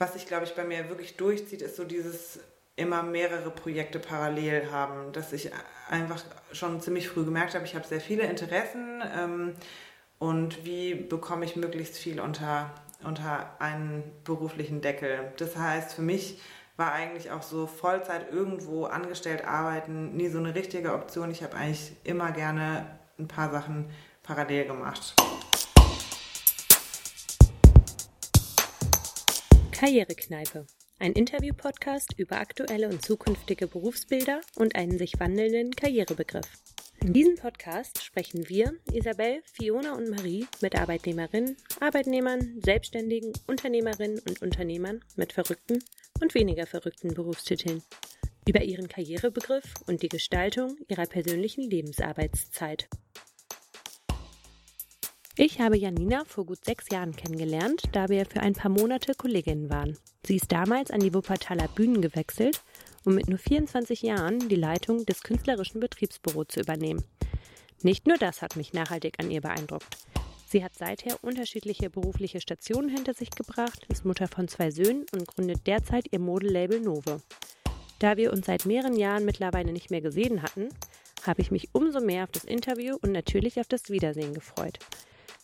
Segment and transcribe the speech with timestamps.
[0.00, 2.40] was sich, glaube ich, bei mir wirklich durchzieht, ist so dieses
[2.74, 5.50] immer mehrere Projekte parallel haben, dass ich
[5.90, 9.54] einfach schon ziemlich früh gemerkt habe, ich habe sehr viele Interessen ähm,
[10.18, 12.70] und wie bekomme ich möglichst viel unter,
[13.04, 15.32] unter einen beruflichen Deckel.
[15.36, 16.40] Das heißt, für mich
[16.78, 21.30] war eigentlich auch so Vollzeit irgendwo angestellt arbeiten nie so eine richtige Option.
[21.30, 23.90] Ich habe eigentlich immer gerne ein paar Sachen
[24.22, 25.14] parallel gemacht.
[29.80, 30.66] Karrierekneipe.
[30.98, 36.46] Ein Interview-Podcast über aktuelle und zukünftige Berufsbilder und einen sich wandelnden Karrierebegriff.
[37.00, 44.42] In diesem Podcast sprechen wir, Isabel, Fiona und Marie, mit Arbeitnehmerinnen, Arbeitnehmern, Selbstständigen, Unternehmerinnen und
[44.42, 45.82] Unternehmern mit verrückten
[46.20, 47.82] und weniger verrückten Berufstiteln
[48.46, 52.86] über ihren Karrierebegriff und die Gestaltung ihrer persönlichen Lebensarbeitszeit.
[55.42, 59.70] Ich habe Janina vor gut sechs Jahren kennengelernt, da wir für ein paar Monate Kolleginnen
[59.70, 59.96] waren.
[60.22, 62.62] Sie ist damals an die Wuppertaler Bühnen gewechselt,
[63.06, 67.02] um mit nur 24 Jahren die Leitung des künstlerischen Betriebsbüros zu übernehmen.
[67.80, 69.96] Nicht nur das hat mich nachhaltig an ihr beeindruckt.
[70.46, 75.26] Sie hat seither unterschiedliche berufliche Stationen hinter sich gebracht, ist Mutter von zwei Söhnen und
[75.26, 77.22] gründet derzeit ihr Modelabel Nove.
[77.98, 80.68] Da wir uns seit mehreren Jahren mittlerweile nicht mehr gesehen hatten,
[81.26, 84.78] habe ich mich umso mehr auf das Interview und natürlich auf das Wiedersehen gefreut.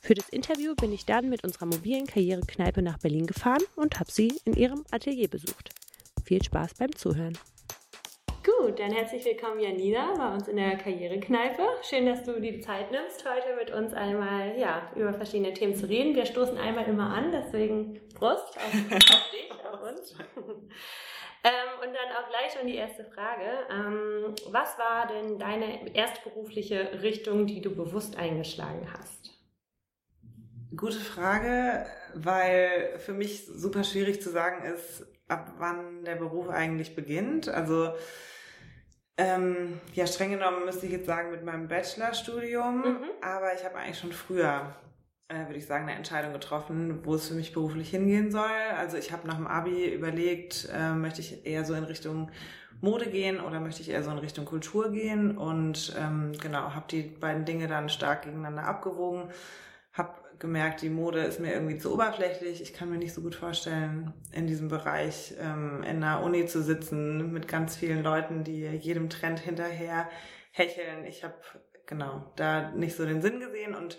[0.06, 4.08] Für das Interview bin ich dann mit unserer mobilen Karrierekneipe nach Berlin gefahren und habe
[4.08, 5.70] sie in ihrem Atelier besucht.
[6.24, 7.36] Viel Spaß beim Zuhören.
[8.44, 11.60] Gut, dann herzlich willkommen Janina bei uns in der Karrierekneipe.
[11.82, 15.88] Schön, dass du die Zeit nimmst, heute mit uns einmal ja, über verschiedene Themen zu
[15.88, 16.14] reden.
[16.14, 20.14] Wir stoßen einmal immer an, deswegen Prost auf, auf dich, auf uns.
[21.44, 23.44] Ähm, und dann auch gleich schon die erste Frage.
[23.70, 29.25] Ähm, was war denn deine erstberufliche Richtung, die du bewusst eingeschlagen hast?
[30.76, 36.94] Gute Frage, weil für mich super schwierig zu sagen ist, ab wann der Beruf eigentlich
[36.94, 37.48] beginnt.
[37.48, 37.92] Also
[39.16, 43.04] ähm, ja, streng genommen müsste ich jetzt sagen mit meinem Bachelorstudium, mhm.
[43.22, 44.74] aber ich habe eigentlich schon früher,
[45.28, 48.50] äh, würde ich sagen, eine Entscheidung getroffen, wo es für mich beruflich hingehen soll.
[48.76, 52.30] Also ich habe nach dem Abi überlegt, äh, möchte ich eher so in Richtung
[52.82, 56.84] Mode gehen oder möchte ich eher so in Richtung Kultur gehen und ähm, genau, habe
[56.90, 59.30] die beiden Dinge dann stark gegeneinander abgewogen,
[59.94, 62.60] habe gemerkt, die Mode ist mir irgendwie zu oberflächlich.
[62.60, 66.62] Ich kann mir nicht so gut vorstellen, in diesem Bereich ähm, in einer Uni zu
[66.62, 70.08] sitzen mit ganz vielen Leuten, die jedem Trend hinterher
[70.52, 71.04] hecheln.
[71.04, 71.34] Ich habe
[71.86, 73.98] genau da nicht so den Sinn gesehen und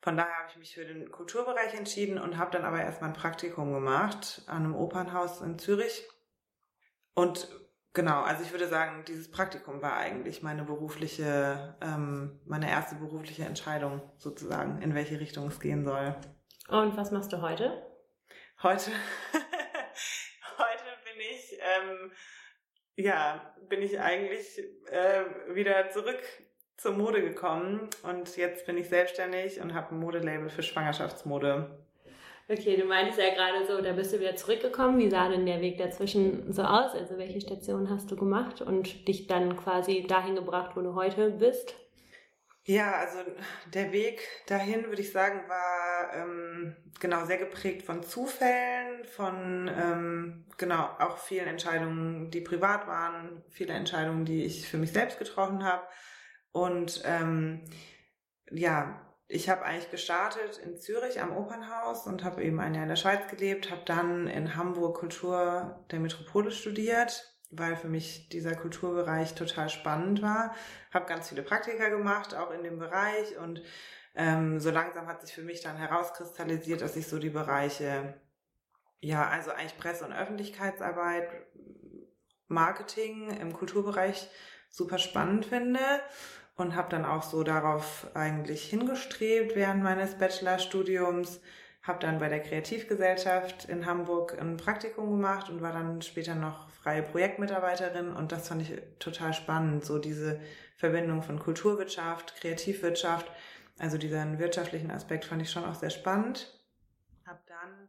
[0.00, 3.16] von daher habe ich mich für den Kulturbereich entschieden und habe dann aber erstmal ein
[3.16, 6.06] Praktikum gemacht an einem Opernhaus in Zürich
[7.14, 7.48] und
[7.96, 13.44] Genau, also ich würde sagen, dieses Praktikum war eigentlich meine berufliche, ähm, meine erste berufliche
[13.44, 16.14] Entscheidung sozusagen, in welche Richtung es gehen soll.
[16.68, 17.86] Und was machst du heute?
[18.62, 18.90] Heute,
[20.58, 22.12] heute bin ich, ähm,
[22.96, 24.58] ja, bin ich eigentlich
[24.90, 26.22] äh, wieder zurück
[26.76, 31.85] zur Mode gekommen und jetzt bin ich selbstständig und habe ein Modelabel für Schwangerschaftsmode
[32.48, 34.98] Okay, du meintest ja gerade so, da bist du wieder zurückgekommen.
[34.98, 36.94] Wie sah denn der Weg dazwischen so aus?
[36.94, 41.30] Also welche Stationen hast du gemacht und dich dann quasi dahin gebracht, wo du heute
[41.30, 41.74] bist?
[42.62, 43.18] Ja, also
[43.74, 50.46] der Weg dahin, würde ich sagen, war ähm, genau sehr geprägt von Zufällen, von ähm,
[50.56, 55.64] genau auch vielen Entscheidungen, die privat waren, viele Entscheidungen, die ich für mich selbst getroffen
[55.64, 55.86] habe.
[56.52, 57.64] Und ähm,
[58.50, 62.88] ja, ich habe eigentlich gestartet in Zürich am Opernhaus und habe eben ein Jahr in
[62.88, 68.54] der Schweiz gelebt, habe dann in Hamburg Kultur der Metropole studiert, weil für mich dieser
[68.54, 70.54] Kulturbereich total spannend war.
[70.92, 73.62] Habe ganz viele Praktika gemacht, auch in dem Bereich und
[74.14, 78.14] ähm, so langsam hat sich für mich dann herauskristallisiert, dass ich so die Bereiche,
[79.00, 81.28] ja, also eigentlich Presse- und Öffentlichkeitsarbeit,
[82.48, 84.30] Marketing im Kulturbereich
[84.70, 85.80] super spannend finde
[86.56, 91.40] und habe dann auch so darauf eigentlich hingestrebt während meines Bachelorstudiums.
[91.82, 96.68] Habe dann bei der Kreativgesellschaft in Hamburg ein Praktikum gemacht und war dann später noch
[96.70, 100.40] freie Projektmitarbeiterin und das fand ich total spannend, so diese
[100.76, 103.30] Verbindung von Kulturwirtschaft, Kreativwirtschaft,
[103.78, 106.60] also diesen wirtschaftlichen Aspekt fand ich schon auch sehr spannend.
[107.24, 107.88] Habe dann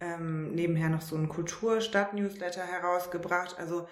[0.00, 3.58] ähm, nebenher noch so einen Kulturstadt-Newsletter herausgebracht.
[3.58, 3.88] Also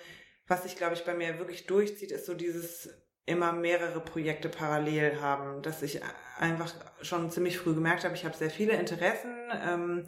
[0.46, 2.88] was sich, glaube ich, bei mir wirklich durchzieht, ist so dieses
[3.26, 6.00] immer mehrere Projekte parallel haben, dass ich
[6.38, 9.34] einfach schon ziemlich früh gemerkt habe, ich habe sehr viele Interessen
[9.64, 10.06] ähm,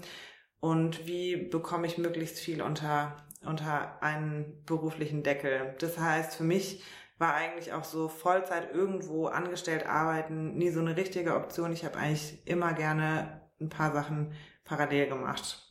[0.60, 5.74] und wie bekomme ich möglichst viel unter, unter einen beruflichen Deckel.
[5.80, 6.82] Das heißt, für mich
[7.18, 11.72] war eigentlich auch so Vollzeit irgendwo angestellt arbeiten nie so eine richtige Option.
[11.72, 14.32] Ich habe eigentlich immer gerne ein paar Sachen
[14.64, 15.67] parallel gemacht.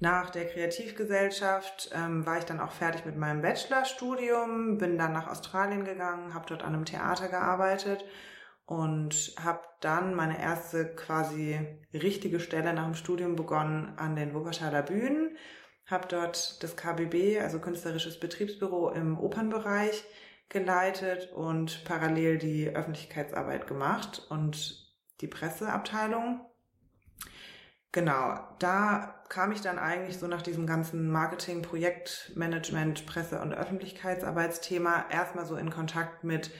[0.00, 5.28] Nach der Kreativgesellschaft ähm, war ich dann auch fertig mit meinem Bachelorstudium, bin dann nach
[5.28, 8.04] Australien gegangen, habe dort an einem Theater gearbeitet
[8.66, 11.60] und habe dann meine erste quasi
[11.92, 15.36] richtige Stelle nach dem Studium begonnen an den Wuppertaler Bühnen,
[15.86, 20.04] habe dort das KBB, also Künstlerisches Betriebsbüro im Opernbereich
[20.48, 26.40] geleitet und parallel die Öffentlichkeitsarbeit gemacht und die Presseabteilung.
[27.94, 35.04] Genau, da kam ich dann eigentlich so nach diesem ganzen Marketing, Projektmanagement, Presse- und Öffentlichkeitsarbeitsthema
[35.10, 36.50] erstmal so in Kontakt mit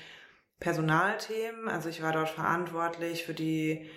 [0.60, 1.68] Personalthemen.
[1.68, 3.90] Also ich war dort verantwortlich für die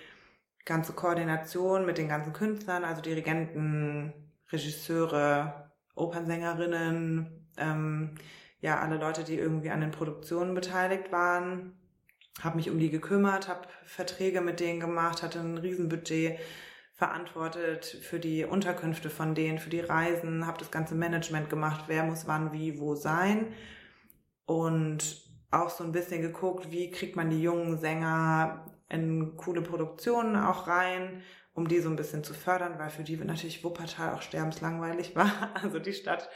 [0.64, 4.12] ganze Koordination mit den ganzen Künstlern, also Dirigenten,
[4.50, 8.16] Regisseure, Opernsängerinnen, ähm,
[8.60, 11.78] ja, alle Leute, die irgendwie an den Produktionen beteiligt waren.
[12.40, 16.40] Habe mich um die gekümmert, habe Verträge mit denen gemacht, hatte ein Riesenbudget
[16.98, 22.02] verantwortet für die Unterkünfte von denen, für die Reisen, habe das ganze Management gemacht, wer
[22.02, 23.54] muss wann, wie, wo sein.
[24.46, 25.22] Und
[25.52, 30.66] auch so ein bisschen geguckt, wie kriegt man die jungen Sänger in coole Produktionen auch
[30.66, 31.22] rein,
[31.54, 35.50] um die so ein bisschen zu fördern, weil für die natürlich Wuppertal auch sterbenslangweilig war.
[35.62, 36.28] Also die Stadt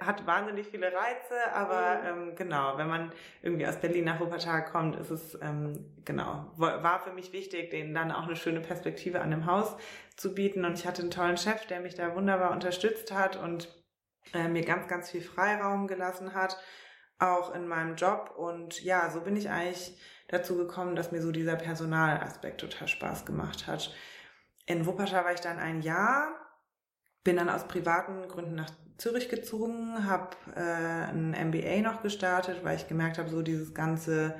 [0.00, 2.28] hat wahnsinnig viele Reize, aber mhm.
[2.28, 3.12] ähm, genau, wenn man
[3.42, 7.94] irgendwie aus Berlin nach Wuppertal kommt, ist es ähm, genau, war für mich wichtig, denen
[7.94, 9.76] dann auch eine schöne Perspektive an dem Haus
[10.16, 10.64] zu bieten.
[10.64, 13.68] Und ich hatte einen tollen Chef, der mich da wunderbar unterstützt hat und
[14.34, 16.58] äh, mir ganz, ganz viel Freiraum gelassen hat
[17.20, 18.34] auch in meinem Job.
[18.36, 19.96] Und ja, so bin ich eigentlich
[20.28, 23.94] dazu gekommen, dass mir so dieser Personalaspekt total Spaß gemacht hat.
[24.66, 26.34] In Wuppertal war ich dann ein Jahr,
[27.24, 32.76] bin dann aus privaten Gründen nach Zürich gezogen, habe äh, ein MBA noch gestartet, weil
[32.76, 34.36] ich gemerkt habe, so dieses ganze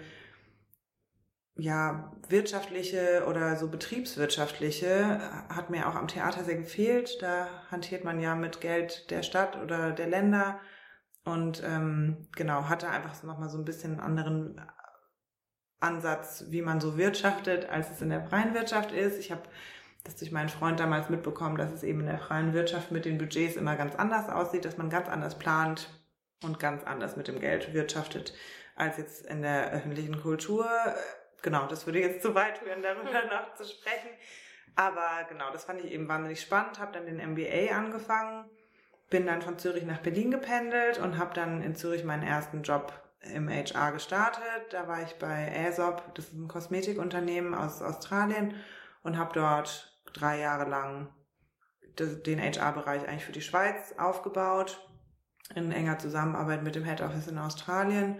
[1.57, 7.21] ja, wirtschaftliche oder so betriebswirtschaftliche hat mir auch am Theater sehr gefehlt.
[7.21, 10.61] Da hantiert man ja mit Geld der Stadt oder der Länder
[11.25, 14.61] und ähm, genau, hatte einfach nochmal so ein bisschen einen anderen
[15.81, 19.19] Ansatz, wie man so wirtschaftet, als es in der freien Wirtschaft ist.
[19.19, 19.43] Ich habe
[20.05, 23.19] das durch meinen Freund damals mitbekommen, dass es eben in der freien Wirtschaft mit den
[23.19, 25.89] Budgets immer ganz anders aussieht, dass man ganz anders plant
[26.43, 28.35] und ganz anders mit dem Geld wirtschaftet
[28.77, 30.67] als jetzt in der öffentlichen Kultur.
[31.43, 34.11] Genau, das würde jetzt zu weit führen, darüber noch zu sprechen.
[34.77, 38.49] Aber genau, das fand ich eben wahnsinnig spannend, habe dann den MBA angefangen
[39.11, 42.93] bin dann von Zürich nach Berlin gependelt und habe dann in Zürich meinen ersten Job
[43.35, 44.45] im HR gestartet.
[44.71, 48.55] Da war ich bei Aesop, das ist ein Kosmetikunternehmen aus Australien
[49.03, 51.09] und habe dort drei Jahre lang
[51.99, 54.87] den HR-Bereich eigentlich für die Schweiz aufgebaut,
[55.55, 58.19] in enger Zusammenarbeit mit dem Head Office in Australien.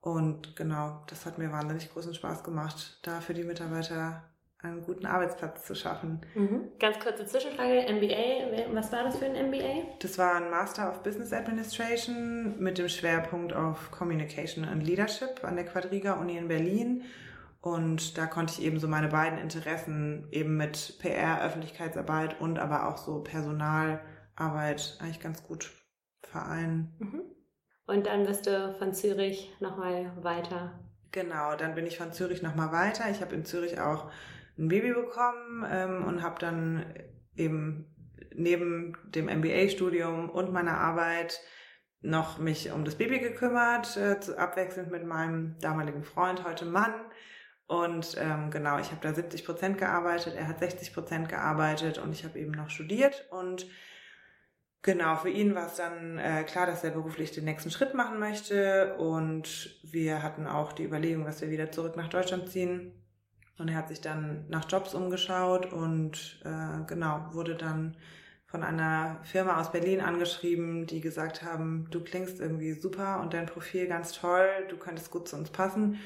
[0.00, 4.22] Und genau, das hat mir wahnsinnig großen Spaß gemacht, da für die Mitarbeiter
[4.62, 6.20] einen guten Arbeitsplatz zu schaffen.
[6.34, 6.72] Mhm.
[6.78, 9.96] Ganz kurze Zwischenfrage, MBA, was war das für ein MBA?
[10.00, 15.56] Das war ein Master of Business Administration mit dem Schwerpunkt auf Communication and Leadership an
[15.56, 17.04] der Quadriga Uni in Berlin.
[17.60, 22.88] Und da konnte ich eben so meine beiden Interessen eben mit PR, Öffentlichkeitsarbeit und aber
[22.88, 25.70] auch so Personalarbeit eigentlich ganz gut
[26.22, 26.94] vereinen.
[26.98, 27.22] Mhm.
[27.86, 30.80] Und dann bist du von Zürich nochmal weiter
[31.12, 33.10] Genau, dann bin ich von Zürich nochmal weiter.
[33.10, 34.10] Ich habe in Zürich auch
[34.56, 36.86] ein Baby bekommen ähm, und habe dann
[37.34, 37.86] eben
[38.32, 41.40] neben dem MBA-Studium und meiner Arbeit
[42.00, 46.94] noch mich um das Baby gekümmert, äh, abwechselnd mit meinem damaligen Freund, heute Mann.
[47.70, 52.10] Und ähm, genau, ich habe da 70 Prozent gearbeitet, er hat 60 Prozent gearbeitet und
[52.10, 53.28] ich habe eben noch studiert.
[53.30, 53.64] Und
[54.82, 58.18] genau, für ihn war es dann äh, klar, dass er beruflich den nächsten Schritt machen
[58.18, 58.96] möchte.
[58.96, 62.90] Und wir hatten auch die Überlegung, dass wir wieder zurück nach Deutschland ziehen.
[63.56, 67.96] Und er hat sich dann nach Jobs umgeschaut und äh, genau, wurde dann
[68.46, 73.46] von einer Firma aus Berlin angeschrieben, die gesagt haben, du klingst irgendwie super und dein
[73.46, 76.00] Profil ganz toll, du könntest gut zu uns passen.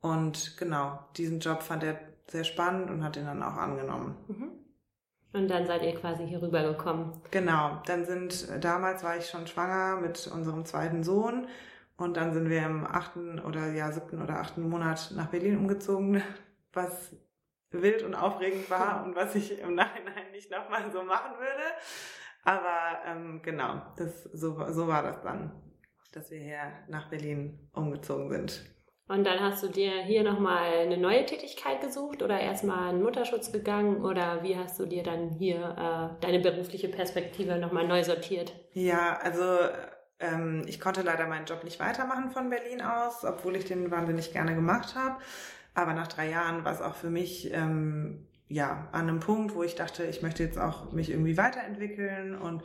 [0.00, 4.16] Und genau, diesen Job fand er sehr spannend und hat ihn dann auch angenommen.
[4.28, 4.50] Mhm.
[5.32, 7.12] Und dann seid ihr quasi hier rübergekommen.
[7.30, 11.46] Genau, dann sind, damals war ich schon schwanger mit unserem zweiten Sohn
[11.96, 16.22] und dann sind wir im achten oder ja, siebten oder achten Monat nach Berlin umgezogen
[16.72, 17.14] was
[17.70, 21.62] wild und aufregend war und was ich im Nachhinein nicht nochmal so machen würde.
[22.42, 25.52] Aber ähm, genau, das, so, so war das dann,
[26.12, 28.64] dass wir hier nach Berlin umgezogen sind.
[29.10, 33.50] Und dann hast du dir hier nochmal eine neue Tätigkeit gesucht oder erstmal in Mutterschutz
[33.50, 38.52] gegangen oder wie hast du dir dann hier äh, deine berufliche Perspektive nochmal neu sortiert?
[38.72, 39.42] Ja, also
[40.20, 44.32] ähm, ich konnte leider meinen Job nicht weitermachen von Berlin aus, obwohl ich den wahnsinnig
[44.32, 45.16] gerne gemacht habe.
[45.74, 49.64] Aber nach drei Jahren war es auch für mich ähm, ja, an einem Punkt, wo
[49.64, 52.62] ich dachte, ich möchte jetzt auch mich irgendwie weiterentwickeln und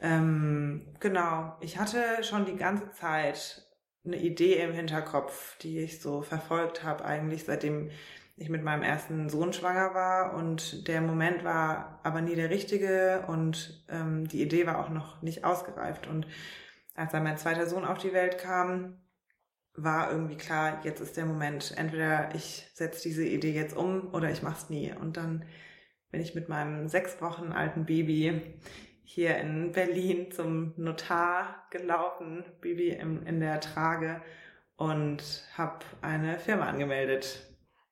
[0.00, 3.66] ähm, genau, ich hatte schon die ganze Zeit
[4.04, 7.90] eine Idee im Hinterkopf, die ich so verfolgt habe, eigentlich seitdem
[8.36, 13.24] ich mit meinem ersten Sohn schwanger war und der Moment war aber nie der richtige
[13.28, 16.26] und ähm, die Idee war auch noch nicht ausgereift und
[16.94, 18.98] als dann mein zweiter Sohn auf die Welt kam,
[19.74, 21.74] war irgendwie klar, jetzt ist der Moment.
[21.76, 24.92] Entweder ich setze diese Idee jetzt um oder ich mach's nie.
[24.92, 25.44] Und dann
[26.10, 28.58] bin ich mit meinem sechs Wochen alten Baby
[29.04, 34.22] hier in Berlin zum Notar gelaufen, Baby in, in der Trage
[34.76, 35.22] und
[35.56, 37.46] habe eine Firma angemeldet.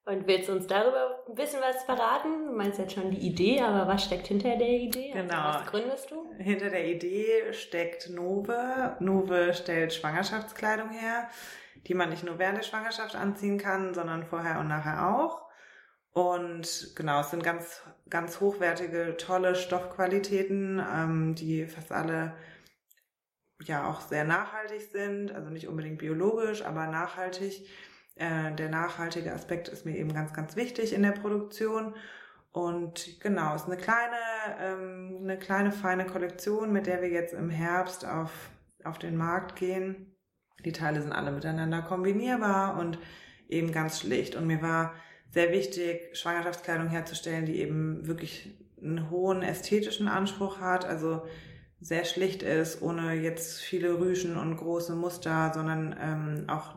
[0.06, 2.46] Und willst du uns darüber ein bisschen was verraten?
[2.46, 5.12] Du meinst jetzt schon die Idee, aber was steckt hinter der Idee?
[5.14, 5.44] Also genau.
[5.44, 6.32] was gründest du?
[6.38, 8.96] Hinter der Idee steckt Nove.
[8.98, 11.28] Nove stellt Schwangerschaftskleidung her
[11.86, 15.49] die man nicht nur während der Schwangerschaft anziehen kann, sondern vorher und nachher auch.
[16.12, 22.34] Und genau, es sind ganz, ganz hochwertige, tolle Stoffqualitäten, ähm, die fast alle
[23.62, 27.68] ja auch sehr nachhaltig sind, also nicht unbedingt biologisch, aber nachhaltig.
[28.16, 31.94] Äh, der nachhaltige Aspekt ist mir eben ganz, ganz wichtig in der Produktion.
[32.52, 34.16] Und genau, es ist eine kleine,
[34.58, 38.50] ähm, eine kleine feine Kollektion, mit der wir jetzt im Herbst auf,
[38.82, 40.16] auf den Markt gehen.
[40.64, 42.98] Die Teile sind alle miteinander kombinierbar und
[43.48, 44.34] eben ganz schlicht.
[44.34, 44.94] Und mir war
[45.30, 48.50] sehr wichtig, Schwangerschaftskleidung herzustellen, die eben wirklich
[48.82, 51.22] einen hohen ästhetischen Anspruch hat, also
[51.80, 56.76] sehr schlicht ist, ohne jetzt viele Rüschen und große Muster, sondern ähm, auch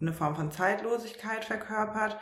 [0.00, 2.16] eine Form von Zeitlosigkeit verkörpert,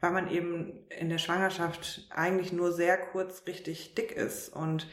[0.00, 4.86] weil man eben in der Schwangerschaft eigentlich nur sehr kurz richtig dick ist und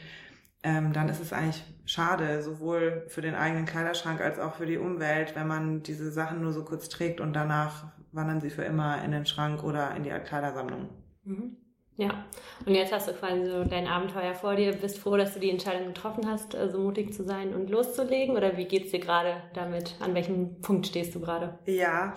[0.62, 4.76] ähm, dann ist es eigentlich schade, sowohl für den eigenen Kleiderschrank als auch für die
[4.76, 9.02] Umwelt, wenn man diese Sachen nur so kurz trägt und danach wandern sie für immer
[9.04, 10.88] in den Schrank oder in die Kleidersammlung.
[11.24, 11.56] Mhm.
[11.96, 12.24] Ja,
[12.64, 14.72] und jetzt hast du quasi so dein Abenteuer vor dir.
[14.72, 18.38] Bist froh, dass du die Entscheidung getroffen hast, so mutig zu sein und loszulegen?
[18.38, 19.96] Oder wie geht's dir gerade damit?
[20.00, 21.58] An welchem Punkt stehst du gerade?
[21.66, 22.14] Ja,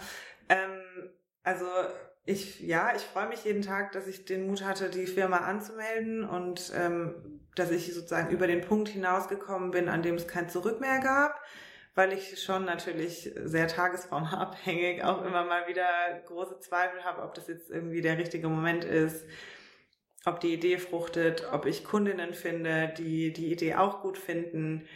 [0.47, 1.09] ähm,
[1.43, 1.65] also
[2.25, 6.23] ich, ja, ich freue mich jeden Tag, dass ich den Mut hatte, die Firma anzumelden
[6.23, 10.79] und ähm, dass ich sozusagen über den Punkt hinausgekommen bin, an dem es kein Zurück
[10.79, 11.41] mehr gab,
[11.95, 15.87] weil ich schon natürlich sehr tagesformabhängig auch immer mal wieder
[16.25, 19.25] große Zweifel habe, ob das jetzt irgendwie der richtige Moment ist,
[20.25, 24.87] ob die Idee fruchtet, ob ich Kundinnen finde, die die Idee auch gut finden,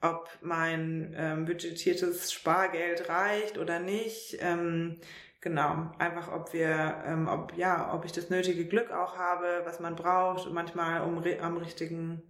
[0.00, 4.38] ob mein ähm, budgetiertes Spargeld reicht oder nicht.
[4.40, 5.00] Ähm,
[5.40, 9.78] Genau, einfach ob wir, ähm, ob ja, ob ich das nötige Glück auch habe, was
[9.78, 12.22] man braucht, manchmal um am richtigen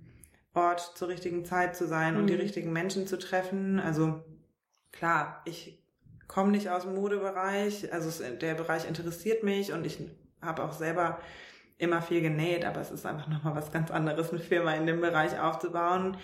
[0.59, 2.21] Ort zur richtigen Zeit zu sein mhm.
[2.21, 2.41] und die mhm.
[2.41, 3.79] richtigen Menschen zu treffen.
[3.79, 4.25] Also
[4.93, 5.83] klar, ich
[6.27, 9.99] komme nicht aus dem Modebereich, also der Bereich interessiert mich und ich
[10.43, 11.19] habe auch selber
[11.79, 15.00] immer viel genäht, aber es ist einfach nochmal was ganz anderes, eine Firma in dem
[15.00, 16.17] Bereich aufzubauen.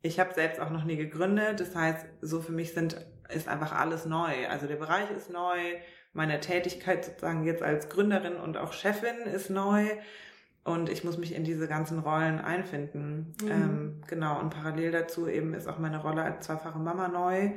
[0.00, 3.72] Ich habe selbst auch noch nie gegründet, das heißt, so für mich sind ist einfach
[3.72, 4.48] alles neu.
[4.48, 5.58] Also der Bereich ist neu,
[6.12, 9.84] meine Tätigkeit sozusagen jetzt als Gründerin und auch Chefin ist neu
[10.66, 13.34] und ich muss mich in diese ganzen Rollen einfinden.
[13.42, 13.50] Mhm.
[13.50, 17.52] Ähm, genau, und parallel dazu eben ist auch meine Rolle als zweifache Mama neu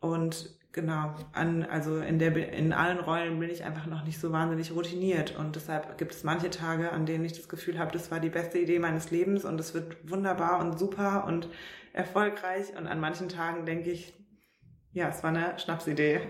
[0.00, 4.32] und genau, an, also in der, in allen Rollen bin ich einfach noch nicht so
[4.32, 8.10] wahnsinnig routiniert und deshalb gibt es manche Tage, an denen ich das Gefühl habe, das
[8.10, 11.48] war die beste Idee meines Lebens und es wird wunderbar und super und
[11.92, 14.14] erfolgreich und an manchen Tagen denke ich,
[14.92, 16.20] ja, es war eine Schnapsidee.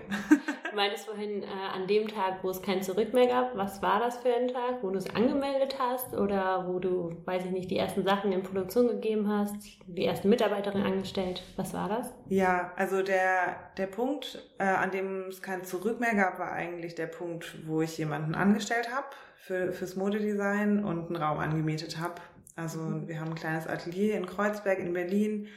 [0.69, 3.99] Du meintest vorhin, äh, an dem Tag, wo es kein Zurück mehr gab, was war
[3.99, 7.69] das für ein Tag, wo du es angemeldet hast oder wo du, weiß ich nicht,
[7.69, 11.43] die ersten Sachen in Produktion gegeben hast, die ersten Mitarbeiterin angestellt?
[11.57, 12.13] Was war das?
[12.29, 16.95] Ja, also der, der Punkt, äh, an dem es kein Zurück mehr gab, war eigentlich
[16.95, 22.21] der Punkt, wo ich jemanden angestellt habe für, fürs Modedesign und einen Raum angemietet habe.
[22.55, 23.07] Also mhm.
[23.09, 25.47] wir haben ein kleines Atelier in Kreuzberg in Berlin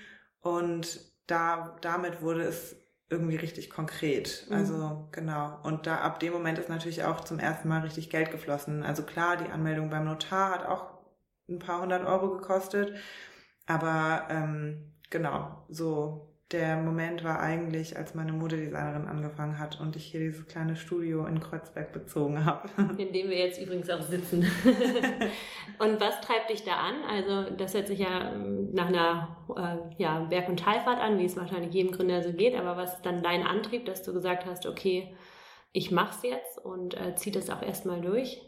[0.40, 4.46] und da, damit wurde es irgendwie richtig konkret.
[4.48, 4.56] Mhm.
[4.56, 5.58] Also genau.
[5.62, 8.82] Und da ab dem Moment ist natürlich auch zum ersten Mal richtig Geld geflossen.
[8.82, 10.94] Also klar, die Anmeldung beim Notar hat auch
[11.48, 12.94] ein paar hundert Euro gekostet.
[13.66, 20.04] Aber ähm, genau, so der Moment war eigentlich, als meine Modedesignerin angefangen hat und ich
[20.04, 22.68] hier dieses kleine Studio in Kreuzberg bezogen habe.
[22.98, 24.42] In dem wir jetzt übrigens auch sitzen.
[25.78, 26.94] und was treibt dich da an?
[27.10, 31.24] Also das hört sich ja ähm, nach einer äh, ja, Berg- und Talfahrt an, wie
[31.24, 32.54] es wahrscheinlich jedem Gründer so geht.
[32.54, 35.12] Aber was ist dann dein Antrieb, dass du gesagt hast, okay,
[35.72, 38.40] ich mach's jetzt und äh, zieh das auch erstmal durch?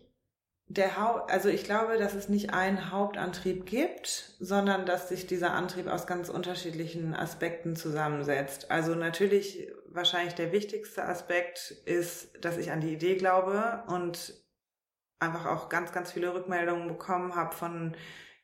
[0.69, 5.53] Der Haupt, also ich glaube, dass es nicht einen Hauptantrieb gibt, sondern dass sich dieser
[5.53, 8.71] Antrieb aus ganz unterschiedlichen Aspekten zusammensetzt.
[8.71, 14.35] Also natürlich wahrscheinlich der wichtigste Aspekt ist, dass ich an die Idee glaube und
[15.21, 17.97] einfach auch ganz, ganz viele Rückmeldungen bekommen habe von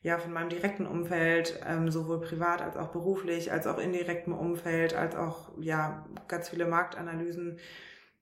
[0.03, 4.93] ja von meinem direkten Umfeld, ähm, sowohl privat als auch beruflich, als auch indirektem Umfeld,
[4.93, 7.57] als auch ja ganz viele Marktanalysen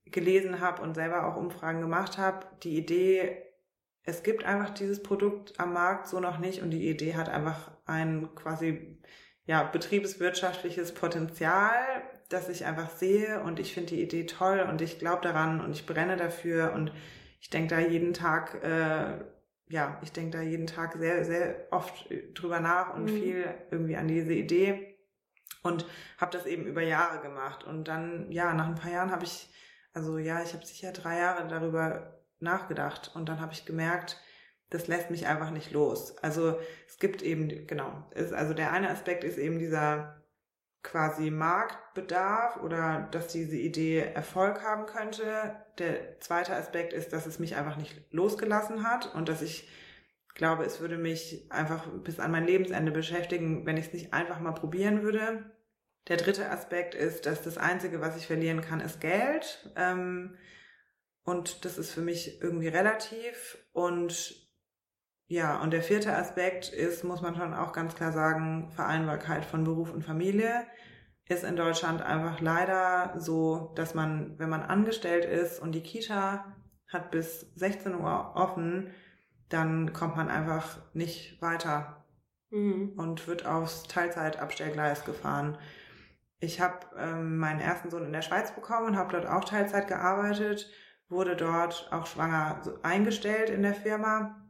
[0.05, 2.45] gelesen habe und selber auch Umfragen gemacht habe.
[2.63, 3.50] Die Idee,
[4.03, 7.71] es gibt einfach dieses Produkt am Markt so noch nicht und die Idee hat einfach
[7.85, 8.99] ein quasi
[9.45, 11.73] ja betriebswirtschaftliches Potenzial,
[12.29, 15.71] das ich einfach sehe und ich finde die Idee toll und ich glaube daran und
[15.71, 16.91] ich brenne dafür und
[17.39, 19.19] ich denke da jeden Tag äh,
[19.71, 23.07] ja, ich denke da jeden Tag sehr, sehr oft drüber nach und mhm.
[23.07, 24.97] viel irgendwie an diese Idee
[25.63, 25.85] und
[26.17, 27.63] habe das eben über Jahre gemacht.
[27.63, 29.49] Und dann, ja, nach ein paar Jahren habe ich,
[29.93, 34.19] also ja, ich habe sicher drei Jahre darüber nachgedacht und dann habe ich gemerkt,
[34.69, 36.17] das lässt mich einfach nicht los.
[36.19, 36.57] Also
[36.87, 40.21] es gibt eben, genau, ist, also der eine Aspekt ist eben dieser
[40.83, 45.55] quasi Marktbedarf oder dass diese Idee Erfolg haben könnte.
[45.77, 49.69] Der zweite Aspekt ist, dass es mich einfach nicht losgelassen hat und dass ich
[50.33, 54.39] glaube, es würde mich einfach bis an mein Lebensende beschäftigen, wenn ich es nicht einfach
[54.39, 55.51] mal probieren würde.
[56.07, 59.69] Der dritte Aspekt ist, dass das Einzige, was ich verlieren kann, ist Geld.
[59.75, 60.35] Ähm,
[61.23, 63.57] und das ist für mich irgendwie relativ.
[63.71, 64.35] Und
[65.27, 69.63] ja, und der vierte Aspekt ist, muss man schon auch ganz klar sagen, Vereinbarkeit von
[69.63, 70.65] Beruf und Familie
[71.29, 76.55] ist in Deutschland einfach leider so, dass man, wenn man angestellt ist und die Kita
[76.87, 78.91] hat bis 16 Uhr offen,
[79.47, 82.05] dann kommt man einfach nicht weiter
[82.49, 82.93] mhm.
[82.97, 85.57] und wird aufs Teilzeitabstellgleis gefahren.
[86.39, 89.87] Ich habe ähm, meinen ersten Sohn in der Schweiz bekommen und habe dort auch Teilzeit
[89.87, 90.69] gearbeitet,
[91.11, 94.41] wurde dort auch schwanger eingestellt in der Firma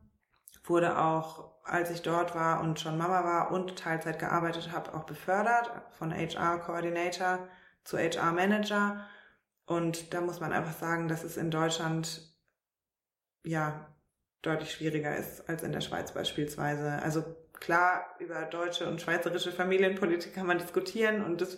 [0.71, 5.03] wurde auch, als ich dort war und schon Mama war und Teilzeit gearbeitet habe, auch
[5.03, 7.47] befördert von HR Coordinator
[7.83, 9.05] zu HR Manager.
[9.65, 12.33] Und da muss man einfach sagen, dass es in Deutschland
[13.43, 13.87] ja
[14.41, 16.99] deutlich schwieriger ist als in der Schweiz beispielsweise.
[17.03, 17.23] Also
[17.59, 21.57] klar, über deutsche und schweizerische Familienpolitik kann man diskutieren und das,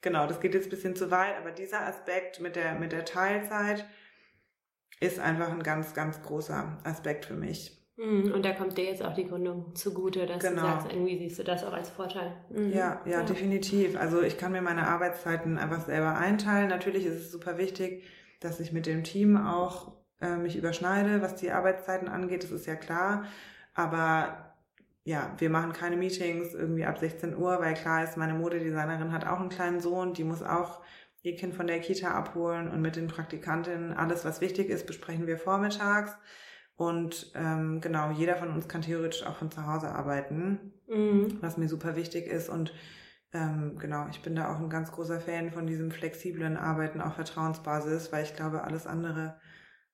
[0.00, 3.04] genau, das geht jetzt ein bisschen zu weit, aber dieser Aspekt mit der, mit der
[3.04, 3.86] Teilzeit
[5.00, 7.76] ist einfach ein ganz, ganz großer Aspekt für mich.
[7.96, 10.60] Mhm, und da kommt dir jetzt auch die Gründung zugute, dass genau.
[10.60, 12.32] du sagst, irgendwie siehst du das auch als Vorteil.
[12.50, 12.70] Mhm.
[12.70, 13.98] Ja, ja, ja, definitiv.
[13.98, 16.68] Also ich kann mir meine Arbeitszeiten einfach selber einteilen.
[16.68, 18.04] Natürlich ist es super wichtig,
[18.40, 22.44] dass ich mit dem Team auch äh, mich überschneide, was die Arbeitszeiten angeht.
[22.44, 23.24] Das ist ja klar.
[23.72, 24.54] Aber
[25.04, 29.26] ja, wir machen keine Meetings irgendwie ab 16 Uhr, weil klar ist, meine Modedesignerin hat
[29.26, 30.82] auch einen kleinen Sohn, die muss auch
[31.26, 35.26] ihr Kind von der Kita abholen und mit den Praktikantinnen alles, was wichtig ist, besprechen
[35.26, 36.16] wir vormittags.
[36.76, 41.38] Und ähm, genau, jeder von uns kann theoretisch auch von zu Hause arbeiten, mhm.
[41.40, 42.48] was mir super wichtig ist.
[42.48, 42.72] Und
[43.32, 47.14] ähm, genau, ich bin da auch ein ganz großer Fan von diesem flexiblen Arbeiten auf
[47.14, 49.40] Vertrauensbasis, weil ich glaube, alles andere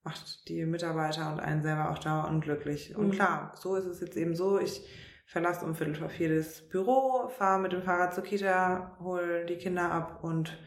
[0.03, 2.95] macht die Mitarbeiter und einen selber auch dauer unglücklich.
[2.95, 3.13] Und mhm.
[3.13, 4.59] klar, so ist es jetzt eben so.
[4.59, 4.83] Ich
[5.25, 9.57] verlasse um Viertel vor vier das Büro, fahre mit dem Fahrrad zur Kita, hole die
[9.57, 10.59] Kinder ab und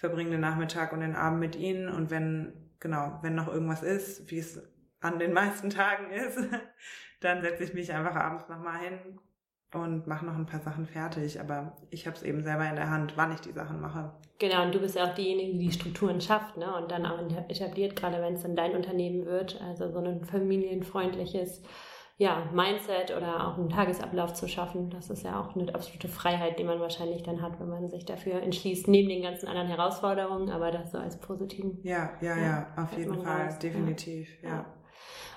[0.00, 1.88] verbringe den Nachmittag und den Abend mit ihnen.
[1.90, 4.62] Und wenn, genau, wenn noch irgendwas ist, wie es
[5.00, 6.38] an den meisten Tagen ist,
[7.20, 8.98] dann setze ich mich einfach abends nochmal hin
[9.74, 11.38] und mache noch ein paar Sachen fertig.
[11.38, 14.14] Aber ich habe es eben selber in der Hand, wann ich die Sachen mache.
[14.38, 16.74] Genau, und du bist ja auch diejenige, die die Strukturen schafft ne?
[16.76, 19.60] und dann auch etabliert, gerade wenn es dann dein Unternehmen wird.
[19.60, 21.62] Also so ein familienfreundliches
[22.20, 24.90] ja, Mindset oder auch einen Tagesablauf zu schaffen.
[24.90, 28.04] Das ist ja auch eine absolute Freiheit, die man wahrscheinlich dann hat, wenn man sich
[28.04, 31.78] dafür entschließt, neben den ganzen anderen Herausforderungen, aber das so als positiven.
[31.82, 33.58] Ja, ja, ja, ja auf jeden Fall, raus.
[33.58, 34.50] definitiv, ja.
[34.50, 34.66] ja.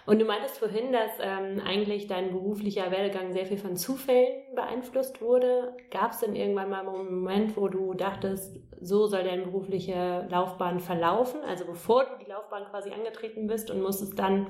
[0.05, 5.21] Und du meintest vorhin, dass ähm, eigentlich dein beruflicher Werdegang sehr viel von Zufällen beeinflusst
[5.21, 5.77] wurde.
[5.89, 10.81] Gab es denn irgendwann mal einen Moment, wo du dachtest, so soll deine berufliche Laufbahn
[10.81, 11.39] verlaufen?
[11.47, 14.47] Also bevor du die Laufbahn quasi angetreten bist und musstest dann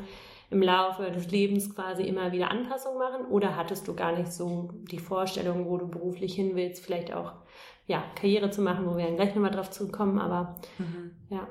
[0.54, 3.26] im Laufe des Lebens quasi immer wieder Anpassungen machen?
[3.26, 7.34] Oder hattest du gar nicht so die Vorstellung, wo du beruflich hin willst, vielleicht auch
[7.86, 11.12] ja, Karriere zu machen, wo wir dann gleich nochmal drauf zukommen, aber mhm.
[11.30, 11.48] ja.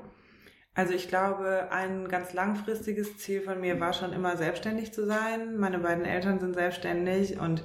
[0.75, 5.57] Also ich glaube, ein ganz langfristiges Ziel von mir war schon immer selbstständig zu sein.
[5.57, 7.63] Meine beiden Eltern sind selbstständig und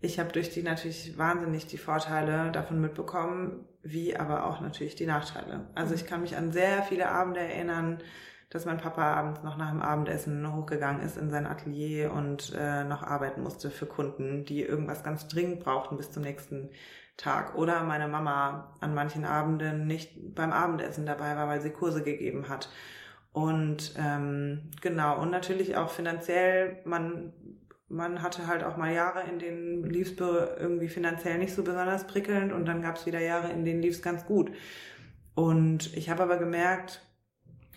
[0.00, 5.06] ich habe durch die natürlich wahnsinnig die Vorteile davon mitbekommen, wie aber auch natürlich die
[5.06, 5.66] Nachteile.
[5.74, 7.98] Also ich kann mich an sehr viele Abende erinnern,
[8.50, 12.84] dass mein Papa abends noch nach dem Abendessen hochgegangen ist in sein Atelier und äh,
[12.84, 16.70] noch arbeiten musste für Kunden, die irgendwas ganz dringend brauchten bis zum nächsten
[17.18, 17.56] Tag.
[17.56, 22.48] Oder meine Mama an manchen Abenden nicht beim Abendessen dabei war, weil sie Kurse gegeben
[22.48, 22.70] hat.
[23.32, 27.34] Und ähm, genau, und natürlich auch finanziell, man,
[27.88, 32.06] man hatte halt auch mal Jahre, in denen lief es irgendwie finanziell nicht so besonders
[32.06, 34.50] prickelnd und dann gab es wieder Jahre, in denen lief es ganz gut.
[35.34, 37.02] Und ich habe aber gemerkt,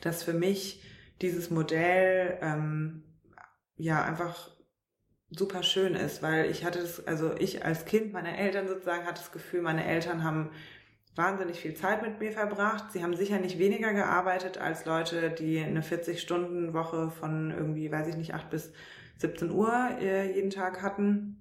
[0.01, 0.83] dass für mich
[1.21, 3.03] dieses Modell ähm,
[3.77, 4.49] ja einfach
[5.29, 9.21] super schön ist, weil ich hatte das, also ich als Kind meiner Eltern sozusagen hatte
[9.21, 10.51] das Gefühl, meine Eltern haben
[11.15, 12.91] wahnsinnig viel Zeit mit mir verbracht.
[12.91, 18.15] Sie haben sicher nicht weniger gearbeitet als Leute, die eine 40-Stunden-Woche von irgendwie, weiß ich
[18.17, 18.71] nicht, 8 bis
[19.17, 21.37] 17 Uhr äh, jeden Tag hatten.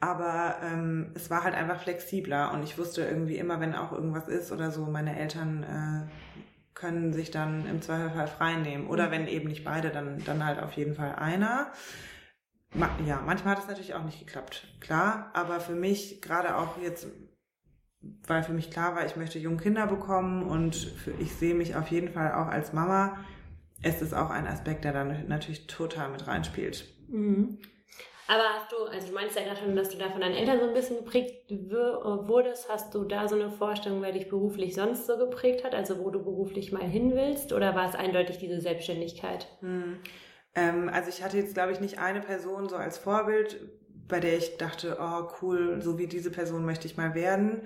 [0.00, 4.28] Aber ähm, es war halt einfach flexibler und ich wusste irgendwie immer, wenn auch irgendwas
[4.28, 6.45] ist oder so, meine Eltern äh,
[6.76, 8.86] können sich dann im Zweifelsfall frei nehmen.
[8.86, 9.10] Oder mhm.
[9.10, 11.72] wenn eben nicht beide, dann, dann halt auf jeden Fall einer.
[13.06, 15.30] Ja, manchmal hat es natürlich auch nicht geklappt, klar.
[15.32, 17.08] Aber für mich, gerade auch jetzt,
[18.26, 21.74] weil für mich klar war, ich möchte junge Kinder bekommen und für, ich sehe mich
[21.74, 23.18] auf jeden Fall auch als Mama,
[23.82, 26.86] ist es auch ein Aspekt, der dann natürlich total mit reinspielt.
[27.08, 27.58] Mhm.
[28.28, 30.58] Aber hast du, also du meinst ja gerade schon, dass du da von deinen Eltern
[30.58, 32.68] so ein bisschen geprägt wurdest.
[32.68, 36.10] Hast du da so eine Vorstellung, wer dich beruflich sonst so geprägt hat, also wo
[36.10, 37.52] du beruflich mal hin willst?
[37.52, 39.46] Oder war es eindeutig diese Selbstständigkeit?
[39.60, 40.00] Hm.
[40.56, 43.60] Ähm, also ich hatte jetzt, glaube ich, nicht eine Person so als Vorbild,
[44.08, 47.62] bei der ich dachte, oh cool, so wie diese Person möchte ich mal werden.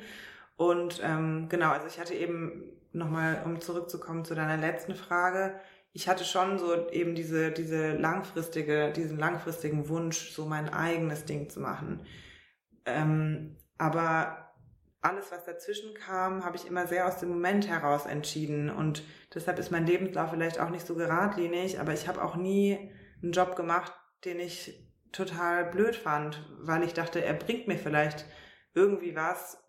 [0.56, 5.54] Und ähm, genau, also ich hatte eben nochmal, um zurückzukommen zu deiner letzten Frage,
[5.92, 11.50] ich hatte schon so eben diese, diese langfristige, diesen langfristigen Wunsch, so mein eigenes Ding
[11.50, 12.06] zu machen.
[12.86, 14.52] Ähm, aber
[15.00, 18.70] alles, was dazwischen kam, habe ich immer sehr aus dem Moment heraus entschieden.
[18.70, 19.02] Und
[19.34, 23.32] deshalb ist mein Lebenslauf vielleicht auch nicht so geradlinig, aber ich habe auch nie einen
[23.32, 23.92] Job gemacht,
[24.24, 28.26] den ich total blöd fand, weil ich dachte, er bringt mir vielleicht
[28.74, 29.66] irgendwie was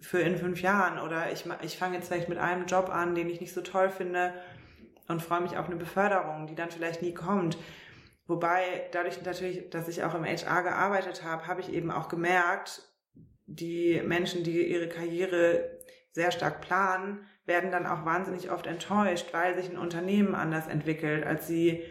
[0.00, 3.30] für in fünf Jahren oder ich, ich fange jetzt vielleicht mit einem Job an, den
[3.30, 4.34] ich nicht so toll finde
[5.08, 7.58] und freue mich auf eine Beförderung, die dann vielleicht nie kommt.
[8.26, 8.62] Wobei
[8.92, 12.82] dadurch natürlich, dass ich auch im HR gearbeitet habe, habe ich eben auch gemerkt,
[13.46, 15.78] die Menschen, die ihre Karriere
[16.12, 21.26] sehr stark planen, werden dann auch wahnsinnig oft enttäuscht, weil sich ein Unternehmen anders entwickelt,
[21.26, 21.82] als sie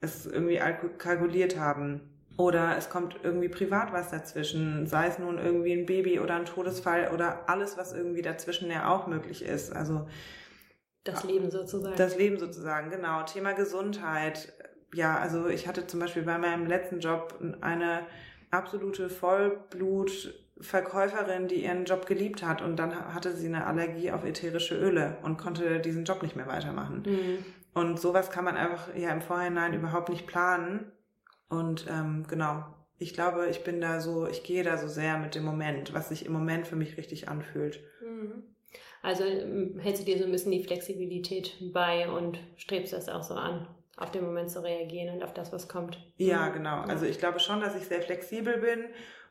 [0.00, 0.60] es irgendwie
[0.98, 2.00] kalkuliert haben.
[2.36, 6.46] Oder es kommt irgendwie privat was dazwischen, sei es nun irgendwie ein Baby oder ein
[6.46, 9.74] Todesfall oder alles, was irgendwie dazwischen ja auch möglich ist.
[9.74, 10.06] Also
[11.04, 11.96] das Leben sozusagen.
[11.96, 13.24] Das Leben sozusagen, genau.
[13.24, 14.54] Thema Gesundheit.
[14.92, 18.06] Ja, also ich hatte zum Beispiel bei meinem letzten Job eine
[18.50, 24.76] absolute Vollblutverkäuferin, die ihren Job geliebt hat und dann hatte sie eine Allergie auf ätherische
[24.76, 27.04] Öle und konnte diesen Job nicht mehr weitermachen.
[27.06, 27.44] Mhm.
[27.72, 30.90] Und sowas kann man einfach ja im Vorhinein überhaupt nicht planen.
[31.48, 32.64] Und ähm, genau,
[32.98, 36.08] ich glaube, ich bin da so, ich gehe da so sehr mit dem Moment, was
[36.08, 37.80] sich im Moment für mich richtig anfühlt.
[38.04, 38.42] Mhm.
[39.02, 43.22] Also ähm, hältst du dir so ein bisschen die Flexibilität bei und strebst das auch
[43.22, 45.98] so an, auf den Moment zu reagieren und auf das, was kommt.
[46.16, 46.54] Ja, mhm.
[46.54, 46.80] genau.
[46.82, 48.84] Also ich glaube schon, dass ich sehr flexibel bin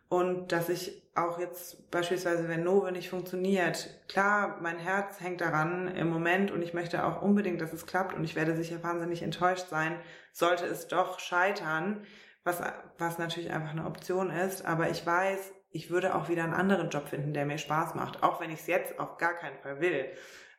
[0.09, 5.87] und dass ich auch jetzt beispielsweise, wenn Nove nicht funktioniert, klar, mein Herz hängt daran
[5.95, 9.21] im Moment und ich möchte auch unbedingt, dass es klappt und ich werde sicher wahnsinnig
[9.21, 9.99] enttäuscht sein,
[10.31, 12.05] sollte es doch scheitern,
[12.43, 12.61] was,
[12.97, 14.65] was natürlich einfach eine Option ist.
[14.65, 18.23] Aber ich weiß, ich würde auch wieder einen anderen Job finden, der mir Spaß macht,
[18.23, 20.05] auch wenn ich es jetzt auf gar keinen Fall will.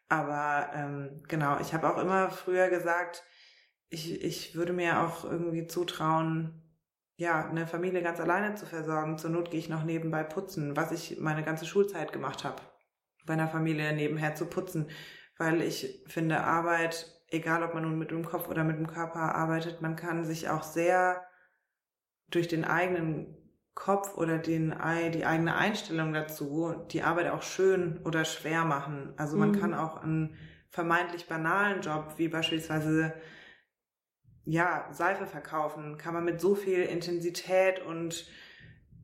[0.08, 3.22] Aber ähm, genau, ich habe auch immer früher gesagt,
[3.88, 6.62] ich, ich würde mir auch irgendwie zutrauen,
[7.16, 9.18] ja, eine Familie ganz alleine zu versorgen.
[9.18, 12.62] Zur Not gehe ich noch nebenbei putzen, was ich meine ganze Schulzeit gemacht habe,
[13.26, 14.88] bei einer Familie nebenher zu putzen,
[15.36, 19.34] weil ich finde, Arbeit, egal ob man nun mit dem Kopf oder mit dem Körper
[19.34, 21.22] arbeitet, man kann sich auch sehr
[22.30, 23.39] durch den eigenen
[23.80, 24.74] Kopf oder den,
[25.14, 29.14] die eigene Einstellung dazu die Arbeit auch schön oder schwer machen.
[29.16, 29.58] Also man mhm.
[29.58, 30.36] kann auch einen
[30.68, 33.14] vermeintlich banalen Job, wie beispielsweise
[34.44, 38.26] ja, Seife verkaufen, kann man mit so viel Intensität und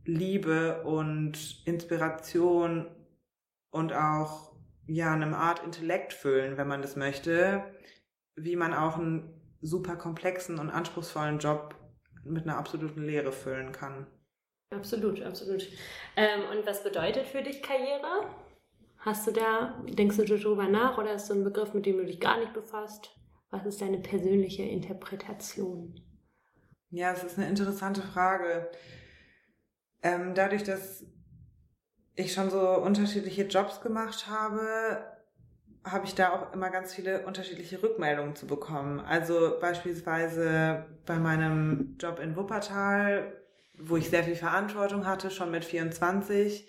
[0.05, 2.87] Liebe und Inspiration
[3.71, 4.53] und auch
[4.87, 7.65] ja, einem Art Intellekt füllen, wenn man das möchte,
[8.35, 11.75] wie man auch einen super komplexen und anspruchsvollen Job
[12.25, 14.07] mit einer absoluten Lehre füllen kann.
[14.71, 15.67] Absolut, absolut.
[16.17, 18.29] Ähm, und was bedeutet für dich Karriere?
[18.99, 22.05] Hast du da, denkst du darüber nach oder ist so ein Begriff, mit dem du
[22.05, 23.11] dich gar nicht befasst?
[23.51, 26.01] Was ist deine persönliche Interpretation?
[26.91, 28.69] Ja, es ist eine interessante Frage.
[30.03, 31.05] Ähm, dadurch, dass
[32.17, 35.05] ich schon so unterschiedliche Jobs gemacht habe,
[35.85, 38.99] habe ich da auch immer ganz viele unterschiedliche Rückmeldungen zu bekommen.
[39.01, 43.33] Also beispielsweise bei meinem Job in Wuppertal
[43.79, 46.69] wo ich sehr viel Verantwortung hatte, schon mit 24,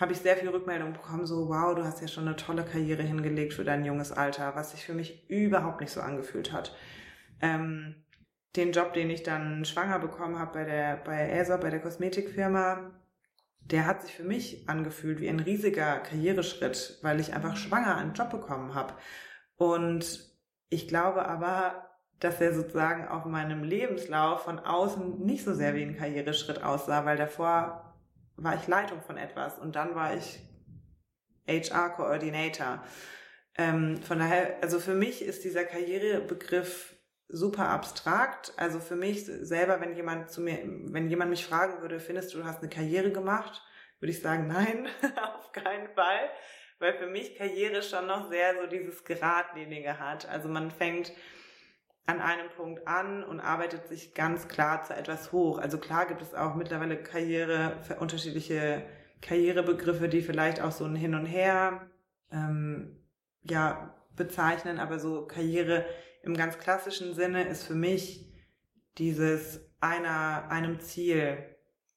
[0.00, 3.02] habe ich sehr viel Rückmeldung bekommen, so, wow, du hast ja schon eine tolle Karriere
[3.02, 6.74] hingelegt für dein junges Alter, was sich für mich überhaupt nicht so angefühlt hat.
[7.40, 7.96] Ähm,
[8.56, 12.90] den Job, den ich dann schwanger bekommen habe bei der, bei Aesop, bei der Kosmetikfirma,
[13.60, 18.14] der hat sich für mich angefühlt wie ein riesiger Karriereschritt, weil ich einfach schwanger einen
[18.14, 18.94] Job bekommen habe.
[19.56, 20.28] Und
[20.70, 21.89] ich glaube aber,
[22.20, 27.04] dass er sozusagen auf meinem Lebenslauf von außen nicht so sehr wie ein Karriereschritt aussah,
[27.04, 27.94] weil davor
[28.36, 30.40] war ich Leitung von etwas und dann war ich
[31.48, 32.82] HR-Coordinator.
[33.56, 36.94] Ähm, von daher, also für mich ist dieser Karrierebegriff
[37.28, 38.52] super abstrakt.
[38.56, 42.38] Also für mich selber, wenn jemand zu mir, wenn jemand mich fragen würde, findest du,
[42.38, 43.62] du hast eine Karriere gemacht,
[43.98, 44.88] würde ich sagen, nein,
[45.36, 46.30] auf keinen Fall.
[46.78, 50.26] Weil für mich Karriere schon noch sehr so dieses Geradlinige hat.
[50.28, 51.12] Also man fängt
[52.06, 55.58] an einem Punkt an und arbeitet sich ganz klar zu etwas hoch.
[55.58, 58.84] Also klar gibt es auch mittlerweile Karriere, unterschiedliche
[59.22, 61.88] Karrierebegriffe, die vielleicht auch so ein Hin und Her
[62.32, 62.96] ähm,
[63.42, 65.84] ja, bezeichnen, aber so Karriere
[66.22, 68.30] im ganz klassischen Sinne ist für mich
[68.98, 71.38] dieses einer, einem Ziel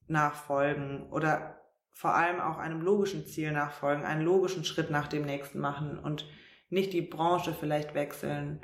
[0.08, 1.60] nachfolgen oder
[1.92, 6.28] vor allem auch einem logischen Ziel nachfolgen, einen logischen Schritt nach dem nächsten machen und
[6.70, 8.62] nicht die Branche vielleicht wechseln.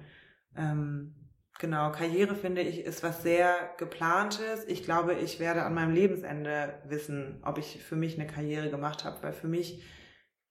[0.56, 1.16] Ähm,
[1.60, 4.66] genau, Karriere finde ich ist was sehr geplantes.
[4.68, 9.06] Ich glaube, ich werde an meinem Lebensende wissen, ob ich für mich eine Karriere gemacht
[9.06, 9.84] habe, weil für mich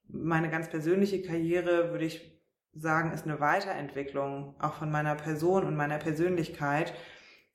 [0.07, 2.38] meine ganz persönliche Karriere würde ich
[2.73, 6.94] sagen, ist eine Weiterentwicklung auch von meiner Person und meiner Persönlichkeit.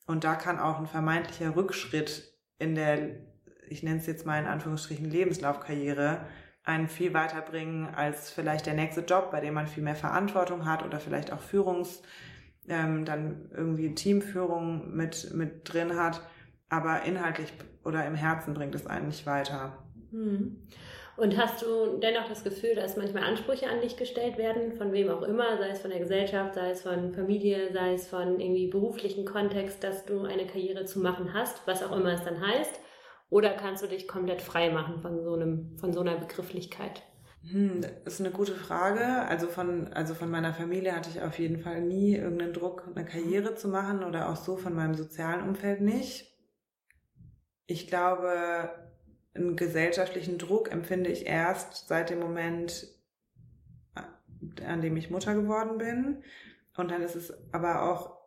[0.06, 3.22] Und da kann auch ein vermeintlicher Rückschritt in der,
[3.70, 6.26] ich nenne es jetzt mal in Anführungsstrichen, Lebenslaufkarriere
[6.66, 10.84] einen viel weiterbringen als vielleicht der nächste Job, bei dem man viel mehr Verantwortung hat
[10.84, 12.02] oder vielleicht auch Führungs,
[12.68, 16.22] ähm, dann irgendwie Teamführung mit, mit drin hat.
[16.70, 19.78] Aber inhaltlich oder im Herzen bringt es einen nicht weiter.
[20.12, 20.68] Hm.
[21.16, 25.10] Und hast du dennoch das Gefühl, dass manchmal Ansprüche an dich gestellt werden, von wem
[25.10, 28.68] auch immer, sei es von der Gesellschaft, sei es von Familie, sei es von irgendwie
[28.68, 32.80] beruflichen Kontext, dass du eine Karriere zu machen hast, was auch immer es dann heißt?
[33.30, 37.04] Oder kannst du dich komplett frei machen von so einem, von so einer Begrifflichkeit?
[37.50, 39.04] Hm, das ist eine gute Frage.
[39.04, 43.06] Also von, also von meiner Familie hatte ich auf jeden Fall nie irgendeinen Druck, eine
[43.06, 46.32] Karriere zu machen oder auch so von meinem sozialen Umfeld nicht.
[47.66, 48.70] Ich glaube,
[49.34, 52.88] einen gesellschaftlichen Druck empfinde ich erst seit dem Moment,
[54.66, 56.24] an dem ich Mutter geworden bin.
[56.78, 58.23] Und dann ist es aber auch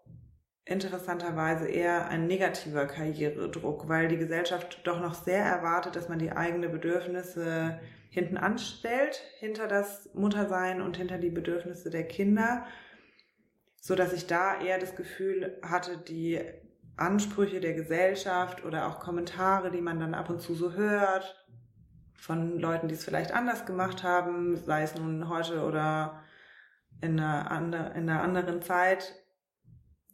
[0.66, 6.32] interessanterweise eher ein negativer Karrieredruck, weil die Gesellschaft doch noch sehr erwartet, dass man die
[6.32, 7.78] eigenen Bedürfnisse
[8.10, 12.66] hinten anstellt, hinter das Muttersein und hinter die Bedürfnisse der Kinder,
[13.80, 16.40] so dass ich da eher das Gefühl hatte, die
[16.96, 21.46] Ansprüche der Gesellschaft oder auch Kommentare, die man dann ab und zu so hört
[22.14, 26.24] von Leuten, die es vielleicht anders gemacht haben, sei es nun heute oder
[27.00, 29.14] in einer, andre, in einer anderen Zeit,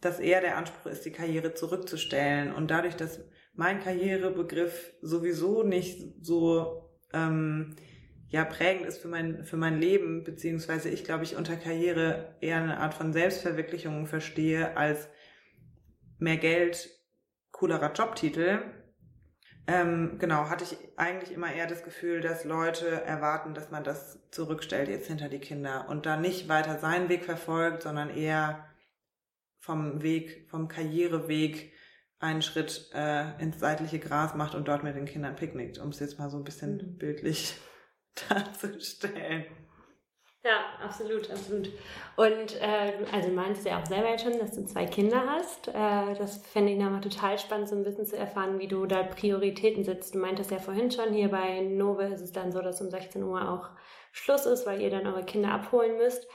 [0.03, 2.53] dass eher der Anspruch ist, die Karriere zurückzustellen.
[2.53, 3.21] Und dadurch, dass
[3.55, 7.77] mein Karrierebegriff sowieso nicht so ähm,
[8.29, 12.57] ja prägend ist für mein für mein Leben, beziehungsweise ich glaube ich unter Karriere eher
[12.57, 15.09] eine Art von Selbstverwirklichung verstehe als
[16.19, 16.91] mehr Geld,
[17.53, 18.61] coolerer Jobtitel.
[19.69, 24.19] Ähm, genau, hatte ich eigentlich immer eher das Gefühl, dass Leute erwarten, dass man das
[24.33, 28.67] zurückstellt jetzt hinter die Kinder und da nicht weiter seinen Weg verfolgt, sondern eher
[29.63, 31.73] vom Weg, vom Karriereweg
[32.19, 36.01] einen Schritt äh, ins seitliche Gras macht und dort mit den Kindern picknickt, um es
[36.01, 36.99] jetzt mal so ein bisschen mhm.
[36.99, 37.55] bildlich
[38.29, 39.47] darzustellen.
[40.45, 41.71] Ja, absolut, absolut.
[42.17, 45.69] Und äh, also du meinst ja auch selber jetzt schon, dass du zwei Kinder hast.
[45.69, 49.05] Äh, das fände ich nochmal total spannend, so ein bisschen zu erfahren, wie du da
[49.05, 50.17] Prioritäten setzt.
[50.17, 53.23] Du meintest ja vorhin schon, hier bei Nove ist es dann so, dass um 16
[53.23, 53.71] Uhr auch
[54.11, 56.27] Schluss ist, weil ihr dann eure Kinder abholen müsst.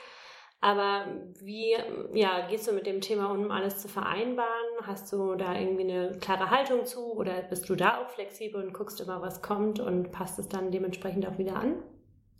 [0.59, 1.05] Aber
[1.39, 1.75] wie
[2.13, 4.49] ja, gehst du mit dem Thema um, alles zu vereinbaren?
[4.81, 8.73] Hast du da irgendwie eine klare Haltung zu oder bist du da auch flexibel und
[8.73, 11.75] guckst immer, was kommt und passt es dann dementsprechend auch wieder an?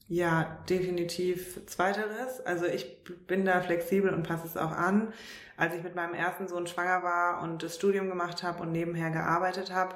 [0.10, 2.40] Ja, definitiv zweiteres.
[2.46, 5.14] Also ich bin da flexibel und passe es auch an.
[5.58, 9.12] Als ich mit meinem ersten Sohn schwanger war und das Studium gemacht habe und nebenher
[9.12, 9.96] gearbeitet habe,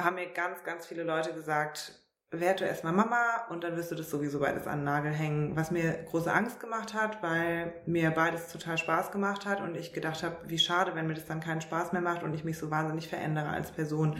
[0.00, 1.99] haben mir ganz, ganz viele Leute gesagt,
[2.32, 5.56] werd du erstmal Mama und dann wirst du das sowieso beides an den Nagel hängen.
[5.56, 9.92] Was mir große Angst gemacht hat, weil mir beides total Spaß gemacht hat und ich
[9.92, 12.56] gedacht habe, wie schade, wenn mir das dann keinen Spaß mehr macht und ich mich
[12.56, 14.16] so wahnsinnig verändere als Person.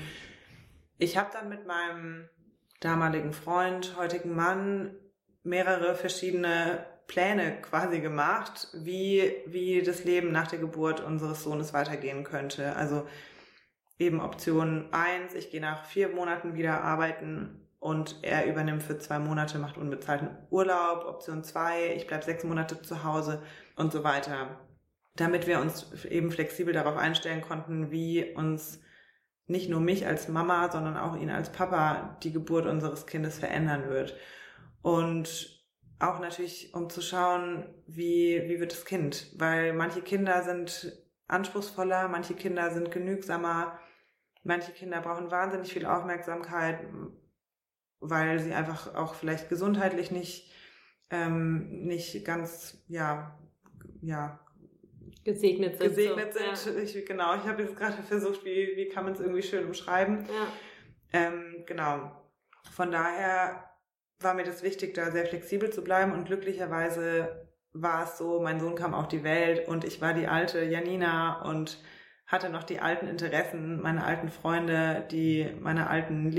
[0.99, 2.29] Ich habe dann mit meinem
[2.81, 4.97] damaligen Freund, heutigen Mann
[5.45, 12.25] mehrere verschiedene Pläne quasi gemacht, wie, wie das Leben nach der Geburt unseres Sohnes weitergehen
[12.25, 12.75] könnte.
[12.75, 13.07] Also
[13.99, 19.19] eben Option eins: ich gehe nach vier Monaten wieder arbeiten und er übernimmt für zwei
[19.19, 21.07] Monate, macht unbezahlten Urlaub.
[21.07, 23.43] Option zwei: ich bleibe sechs Monate zu Hause
[23.75, 24.61] und so weiter.
[25.17, 28.81] Damit wir uns eben flexibel darauf einstellen konnten, wie uns
[29.47, 33.89] nicht nur mich als Mama, sondern auch ihn als Papa die Geburt unseres Kindes verändern
[33.89, 34.15] wird.
[34.83, 35.61] Und
[35.99, 39.33] auch natürlich, um zu schauen, wie, wie wird das Kind?
[39.37, 40.93] Weil manche Kinder sind
[41.27, 43.79] anspruchsvoller, manche Kinder sind genügsamer,
[44.43, 46.81] manche Kinder brauchen wahnsinnig viel Aufmerksamkeit,
[48.01, 50.51] weil sie einfach auch vielleicht gesundheitlich nicht,
[51.11, 53.39] ähm, nicht ganz, ja,
[54.01, 54.41] ja,
[55.25, 55.89] gesegnet sind.
[55.89, 56.39] Gesegnet so.
[56.55, 56.77] sind.
[56.77, 56.83] Ja.
[56.83, 60.27] Ich, genau, ich habe jetzt gerade versucht, wie, wie kann man es irgendwie schön umschreiben.
[60.27, 60.47] Ja.
[61.13, 62.11] Ähm, genau.
[62.73, 63.71] Von daher
[64.21, 68.61] war mir das wichtig, da sehr flexibel zu bleiben und glücklicherweise war es so, mein
[68.61, 71.83] Sohn kam auf die Welt und ich war die alte Janina und
[72.27, 76.31] hatte noch die alten Interessen, meine alten Freunde, die meine alten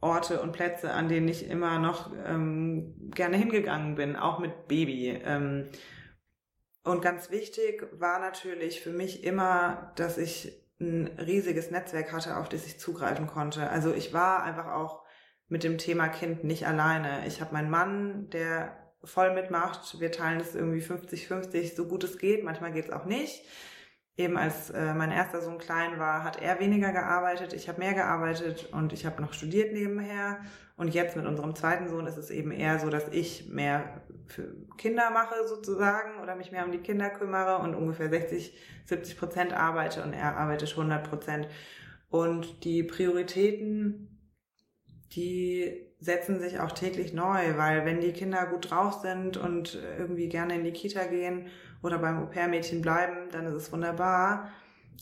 [0.00, 5.20] Lieblingsorte und Plätze, an denen ich immer noch ähm, gerne hingegangen bin, auch mit Baby.
[5.24, 5.68] Ähm,
[6.82, 12.48] und ganz wichtig war natürlich für mich immer, dass ich ein riesiges Netzwerk hatte, auf
[12.48, 13.68] das ich zugreifen konnte.
[13.68, 15.04] Also ich war einfach auch
[15.48, 17.26] mit dem Thema Kind nicht alleine.
[17.26, 20.00] Ich habe meinen Mann, der voll mitmacht.
[20.00, 22.44] Wir teilen es irgendwie 50-50, so gut es geht.
[22.44, 23.44] Manchmal geht es auch nicht.
[24.20, 27.94] Eben als äh, mein erster Sohn klein war, hat er weniger gearbeitet, ich habe mehr
[27.94, 30.40] gearbeitet und ich habe noch studiert nebenher.
[30.76, 34.54] Und jetzt mit unserem zweiten Sohn ist es eben eher so, dass ich mehr für
[34.76, 38.54] Kinder mache sozusagen oder mich mehr um die Kinder kümmere und ungefähr 60,
[38.84, 41.48] 70 Prozent arbeite und er arbeitet 100 Prozent.
[42.10, 44.20] Und die Prioritäten,
[45.12, 50.28] die setzen sich auch täglich neu, weil wenn die Kinder gut drauf sind und irgendwie
[50.28, 51.48] gerne in die Kita gehen
[51.82, 54.50] oder beim Au-pair-Mädchen bleiben, dann ist es wunderbar.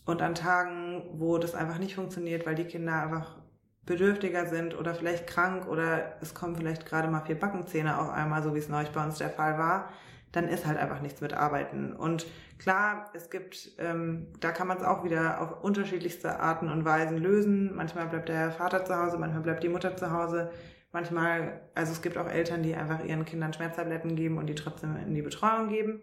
[0.04, 3.36] Und an Tagen, wo das einfach nicht funktioniert, weil die Kinder einfach
[3.84, 8.42] bedürftiger sind oder vielleicht krank oder es kommen vielleicht gerade mal vier Backenzähne auf einmal,
[8.42, 9.88] so wie es neulich bei uns der Fall war,
[10.32, 11.94] dann ist halt einfach nichts mit Arbeiten.
[11.94, 12.26] Und
[12.58, 17.16] klar, es gibt, ähm, da kann man es auch wieder auf unterschiedlichste Arten und Weisen
[17.16, 17.74] lösen.
[17.74, 20.50] Manchmal bleibt der Vater zu Hause, manchmal bleibt die Mutter zu Hause.
[20.92, 24.96] Manchmal, also es gibt auch Eltern, die einfach ihren Kindern Schmerztabletten geben und die trotzdem
[24.96, 26.00] in die Betreuung geben.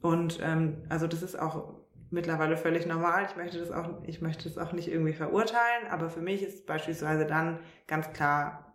[0.00, 1.74] Und ähm, also das ist auch
[2.10, 3.26] mittlerweile völlig normal.
[3.28, 6.66] Ich möchte das auch, ich möchte das auch nicht irgendwie verurteilen, aber für mich ist
[6.66, 8.66] beispielsweise dann ganz klar,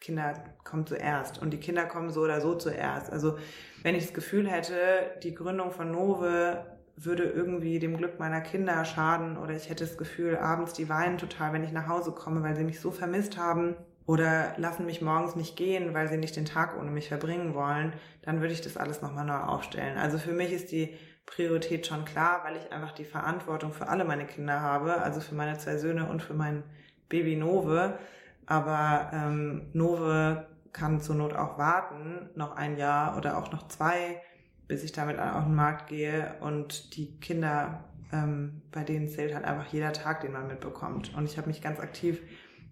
[0.00, 0.34] Kinder
[0.64, 3.10] kommen zuerst und die Kinder kommen so oder so zuerst.
[3.10, 3.38] Also
[3.82, 4.76] wenn ich das Gefühl hätte,
[5.22, 9.96] die Gründung von Nove würde irgendwie dem Glück meiner Kinder schaden oder ich hätte das
[9.96, 13.38] Gefühl, abends die weinen total, wenn ich nach Hause komme, weil sie mich so vermisst
[13.38, 17.54] haben oder lassen mich morgens nicht gehen, weil sie nicht den Tag ohne mich verbringen
[17.54, 19.96] wollen, dann würde ich das alles nochmal neu aufstellen.
[19.96, 20.94] Also für mich ist die
[21.26, 25.34] Priorität schon klar, weil ich einfach die Verantwortung für alle meine Kinder habe, also für
[25.34, 26.62] meine zwei Söhne und für mein
[27.08, 27.98] Baby Nove.
[28.46, 34.20] Aber ähm, Nove kann zur Not auch warten, noch ein Jahr oder auch noch zwei,
[34.68, 36.34] bis ich damit auf den Markt gehe.
[36.40, 41.14] Und die Kinder, ähm, bei denen zählt halt einfach jeder Tag, den man mitbekommt.
[41.16, 42.20] Und ich habe mich ganz aktiv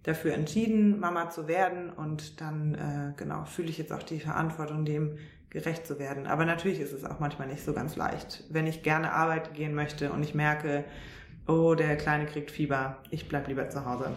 [0.02, 1.90] dafür entschieden, Mama zu werden.
[1.90, 5.18] Und dann, äh, genau, fühle ich jetzt auch die Verantwortung, dem
[5.50, 6.26] gerecht zu werden.
[6.26, 8.44] Aber natürlich ist es auch manchmal nicht so ganz leicht.
[8.48, 10.84] Wenn ich gerne arbeiten gehen möchte und ich merke,
[11.46, 14.12] oh, der Kleine kriegt Fieber, ich bleib lieber zu Hause.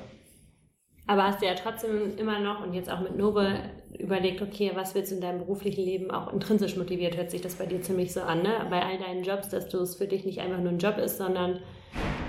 [1.08, 3.60] Aber hast du ja trotzdem immer noch und jetzt auch mit Nove
[4.00, 7.56] überlegt, okay, was willst du in deinem beruflichen Leben auch intrinsisch motiviert, hört sich das
[7.56, 8.66] bei dir ziemlich so an, ne?
[8.70, 11.18] Bei all deinen Jobs, dass du es für dich nicht einfach nur ein Job ist,
[11.18, 11.60] sondern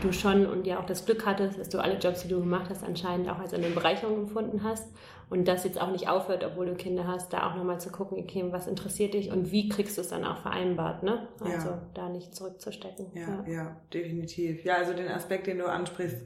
[0.00, 2.70] du schon und ja auch das Glück hattest, dass du alle Jobs, die du gemacht
[2.70, 4.88] hast, anscheinend auch als eine Bereicherung empfunden hast
[5.28, 8.18] und das jetzt auch nicht aufhört, obwohl du Kinder hast, da auch nochmal zu gucken,
[8.18, 11.28] okay, was interessiert dich und wie kriegst du es dann auch vereinbart, ne?
[11.40, 11.82] Also ja.
[11.94, 13.06] da nicht zurückzustecken.
[13.14, 14.64] Ja, ja, ja, definitiv.
[14.64, 16.18] Ja, also den Aspekt, den du ansprichst,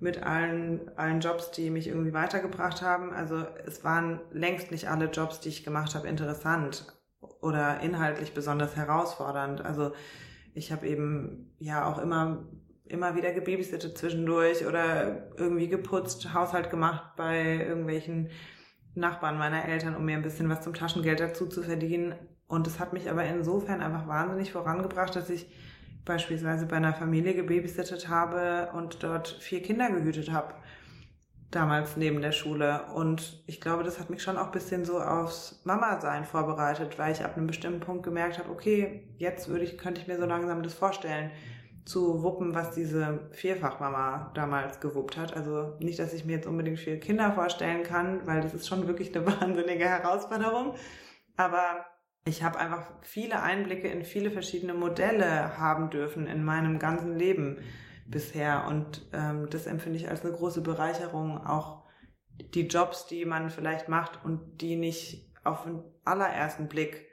[0.00, 3.12] mit allen, allen Jobs, die mich irgendwie weitergebracht haben.
[3.12, 6.86] Also es waren längst nicht alle Jobs, die ich gemacht habe, interessant
[7.40, 9.60] oder inhaltlich besonders herausfordernd.
[9.60, 9.92] Also
[10.54, 12.44] ich habe eben ja auch immer
[12.88, 18.30] immer wieder gebabysittet zwischendurch oder irgendwie geputzt, Haushalt gemacht bei irgendwelchen
[18.94, 22.14] Nachbarn meiner Eltern, um mir ein bisschen was zum Taschengeld dazu zu verdienen.
[22.46, 25.46] Und es hat mich aber insofern einfach wahnsinnig vorangebracht, dass ich
[26.04, 30.54] beispielsweise bei einer Familie gebabysittet habe und dort vier Kinder gehütet habe.
[31.50, 32.86] Damals neben der Schule.
[32.94, 37.12] Und ich glaube, das hat mich schon auch ein bisschen so aufs Mama-Sein vorbereitet, weil
[37.12, 40.26] ich ab einem bestimmten Punkt gemerkt habe, okay, jetzt würde ich, könnte ich mir so
[40.26, 41.30] langsam das vorstellen
[41.88, 45.34] zu wuppen, was diese Vierfachmama damals gewuppt hat.
[45.34, 48.86] Also nicht, dass ich mir jetzt unbedingt vier Kinder vorstellen kann, weil das ist schon
[48.86, 50.74] wirklich eine wahnsinnige Herausforderung.
[51.36, 51.86] Aber
[52.26, 57.56] ich habe einfach viele Einblicke in viele verschiedene Modelle haben dürfen in meinem ganzen Leben
[58.06, 58.66] bisher.
[58.68, 61.38] Und ähm, das empfinde ich als eine große Bereicherung.
[61.38, 61.84] Auch
[62.54, 67.07] die Jobs, die man vielleicht macht und die nicht auf den allerersten Blick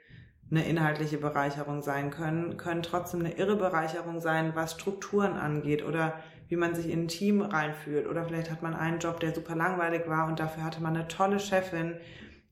[0.50, 6.14] eine inhaltliche Bereicherung sein können, können trotzdem eine irre Bereicherung sein, was Strukturen angeht oder
[6.48, 8.06] wie man sich in ein Team reinfühlt.
[8.06, 11.08] Oder vielleicht hat man einen Job, der super langweilig war und dafür hatte man eine
[11.08, 11.94] tolle Chefin,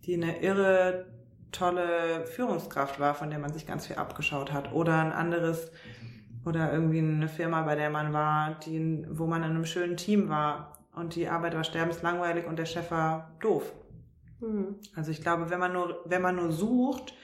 [0.05, 1.07] die eine irre,
[1.53, 4.73] tolle Führungskraft war, von der man sich ganz viel abgeschaut hat.
[4.73, 5.71] Oder ein anderes
[6.45, 10.29] oder irgendwie eine Firma, bei der man war, die, wo man in einem schönen Team
[10.29, 13.73] war und die Arbeit war sterbenslangweilig und der Chef war doof.
[14.41, 14.77] Mhm.
[14.95, 17.15] Also ich glaube, wenn man nur, wenn man nur sucht,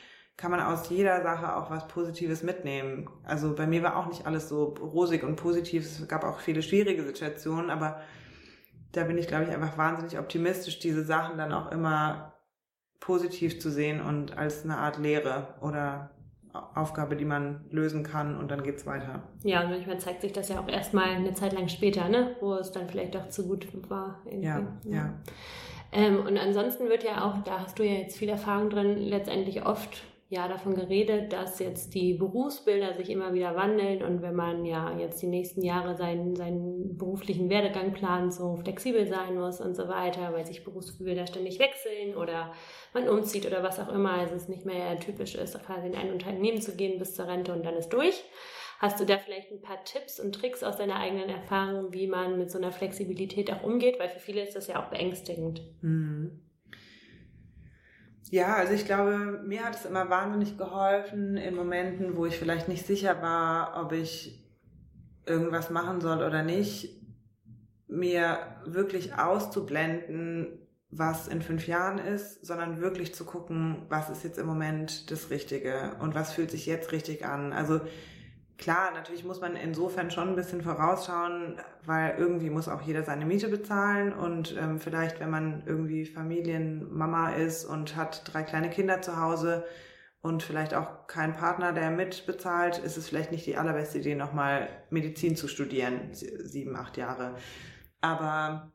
[0.41, 3.11] kann man aus jeder Sache auch was Positives mitnehmen.
[3.25, 5.85] Also bei mir war auch nicht alles so rosig und positiv.
[5.85, 8.01] Es gab auch viele schwierige Situationen, aber
[8.93, 12.33] da bin ich, glaube ich, einfach wahnsinnig optimistisch, diese Sachen dann auch immer
[13.01, 16.11] positiv zu sehen und als eine Art Lehre oder
[16.75, 19.23] Aufgabe, die man lösen kann und dann geht's weiter.
[19.45, 22.35] Ja, und manchmal zeigt sich das ja auch erstmal eine Zeit lang später, ne?
[22.41, 24.23] wo es dann vielleicht doch zu gut war.
[24.25, 24.47] Irgendwie.
[24.47, 25.15] Ja, ja.
[25.93, 29.67] Ähm, und ansonsten wird ja auch, da hast du ja jetzt viel Erfahrung drin, letztendlich
[29.67, 34.65] oft ja davon geredet, dass jetzt die Berufsbilder sich immer wieder wandeln und wenn man
[34.65, 39.75] ja jetzt die nächsten Jahre seinen, seinen beruflichen Werdegang plant, so flexibel sein muss und
[39.75, 42.53] so weiter, weil sich Berufsbilder ständig wechseln oder
[42.95, 46.13] man umzieht oder was auch immer, also es nicht mehr typisch ist, quasi in ein
[46.13, 48.23] Unternehmen zu gehen bis zur Rente und dann ist durch.
[48.79, 52.39] Hast du da vielleicht ein paar Tipps und Tricks aus deiner eigenen Erfahrung, wie man
[52.39, 53.99] mit so einer Flexibilität auch umgeht?
[53.99, 55.61] Weil für viele ist das ja auch beängstigend.
[55.83, 56.41] Mhm.
[58.31, 62.69] Ja, also ich glaube, mir hat es immer wahnsinnig geholfen in Momenten, wo ich vielleicht
[62.69, 64.41] nicht sicher war, ob ich
[65.27, 66.97] irgendwas machen soll oder nicht,
[67.89, 70.61] mir wirklich auszublenden,
[70.91, 75.31] was in fünf Jahren ist, sondern wirklich zu gucken, was ist jetzt im Moment das
[75.31, 77.53] Richtige und was fühlt sich jetzt richtig an.
[77.53, 77.81] Also
[78.61, 83.25] Klar, natürlich muss man insofern schon ein bisschen vorausschauen, weil irgendwie muss auch jeder seine
[83.25, 89.01] Miete bezahlen und ähm, vielleicht, wenn man irgendwie Familienmama ist und hat drei kleine Kinder
[89.01, 89.65] zu Hause
[90.21, 94.69] und vielleicht auch keinen Partner, der mitbezahlt, ist es vielleicht nicht die allerbeste Idee, nochmal
[94.91, 97.37] Medizin zu studieren, sieben, acht Jahre.
[98.03, 98.71] Aber,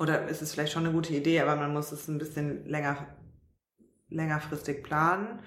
[0.00, 3.06] oder ist es vielleicht schon eine gute Idee, aber man muss es ein bisschen länger,
[4.08, 5.38] längerfristig planen.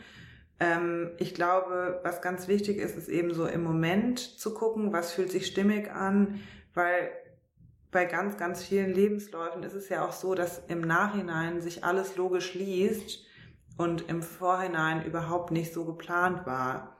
[0.61, 5.11] Ähm, ich glaube, was ganz wichtig ist, ist eben so im Moment zu gucken, was
[5.11, 6.39] fühlt sich stimmig an,
[6.75, 7.09] weil
[7.89, 12.15] bei ganz, ganz vielen Lebensläufen ist es ja auch so, dass im Nachhinein sich alles
[12.15, 13.25] logisch liest
[13.75, 16.95] und im Vorhinein überhaupt nicht so geplant war.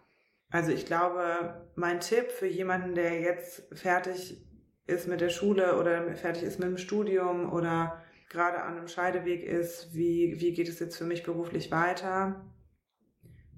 [0.50, 4.44] Also ich glaube, mein Tipp für jemanden, der jetzt fertig
[4.88, 9.44] ist mit der Schule oder fertig ist mit dem Studium oder gerade an einem Scheideweg
[9.44, 12.42] ist, wie, wie geht es jetzt für mich beruflich weiter,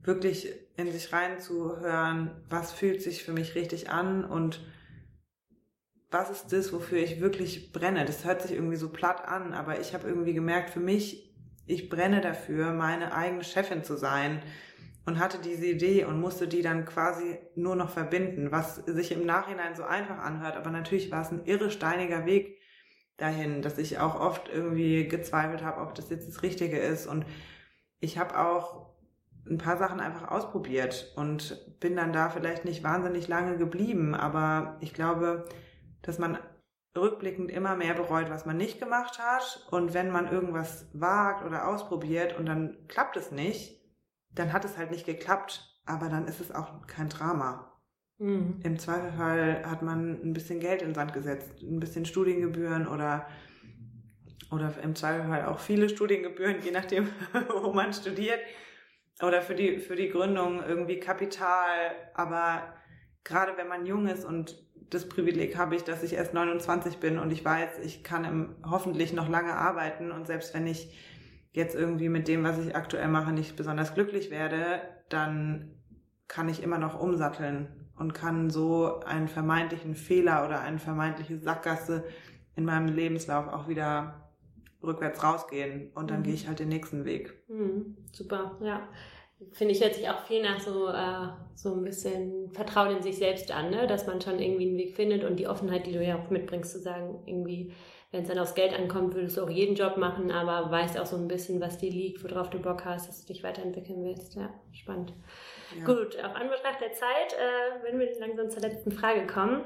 [0.04, 4.62] wirklich in sich reinzuhören, was fühlt sich für mich richtig an und
[6.12, 8.06] was ist das, wofür ich wirklich brenne.
[8.06, 11.34] Das hört sich irgendwie so platt an, aber ich habe irgendwie gemerkt, für mich,
[11.66, 14.43] ich brenne dafür, meine eigene Chefin zu sein
[15.06, 19.26] und hatte diese Idee und musste die dann quasi nur noch verbinden, was sich im
[19.26, 22.60] Nachhinein so einfach anhört, aber natürlich war es ein irre steiniger Weg
[23.18, 27.26] dahin, dass ich auch oft irgendwie gezweifelt habe, ob das jetzt das Richtige ist und
[27.99, 28.92] ich habe auch
[29.49, 34.77] ein paar Sachen einfach ausprobiert und bin dann da vielleicht nicht wahnsinnig lange geblieben, aber
[34.79, 35.45] ich glaube,
[36.01, 36.37] dass man
[36.97, 41.67] rückblickend immer mehr bereut, was man nicht gemacht hat und wenn man irgendwas wagt oder
[41.67, 43.81] ausprobiert und dann klappt es nicht,
[44.31, 47.69] dann hat es halt nicht geklappt, aber dann ist es auch kein Drama.
[48.19, 48.61] Mhm.
[48.63, 53.27] Im Zweifelfall hat man ein bisschen Geld in den Sand gesetzt, ein bisschen Studiengebühren oder
[54.51, 57.09] oder im Zweifelsfall auch viele Studiengebühren, je nachdem,
[57.61, 58.39] wo man studiert
[59.22, 61.91] oder für die, für die Gründung irgendwie Kapital.
[62.14, 62.64] Aber
[63.24, 67.20] gerade wenn man jung ist und das Privileg habe ich, dass ich erst 29 bin
[67.20, 70.97] und ich weiß, ich kann im, hoffentlich noch lange arbeiten und selbst wenn ich
[71.51, 75.72] jetzt irgendwie mit dem, was ich aktuell mache, nicht besonders glücklich werde, dann
[76.28, 82.03] kann ich immer noch umsatteln und kann so einen vermeintlichen Fehler oder eine vermeintliche Sackgasse
[82.55, 84.32] in meinem Lebenslauf auch wieder
[84.84, 86.23] rückwärts rausgehen und dann mhm.
[86.23, 87.34] gehe ich halt den nächsten Weg.
[87.47, 87.97] Mhm.
[88.11, 88.88] Super, ja.
[89.51, 93.17] Finde ich, hört sich auch viel nach so, äh, so ein bisschen Vertrauen in sich
[93.17, 93.88] selbst an, ne?
[93.88, 96.71] dass man schon irgendwie einen Weg findet und die Offenheit, die du ja auch mitbringst,
[96.71, 97.73] zu sagen, irgendwie,
[98.11, 101.05] wenn es dann aufs Geld ankommt, würdest du auch jeden Job machen, aber weißt auch
[101.05, 104.36] so ein bisschen, was dir liegt, worauf du Bock hast, dass du dich weiterentwickeln willst.
[104.36, 105.13] Ja, spannend.
[105.77, 105.86] Ja.
[105.86, 109.63] Gut, auf Anbetracht der Zeit, äh, wenn wir langsam zur letzten Frage kommen,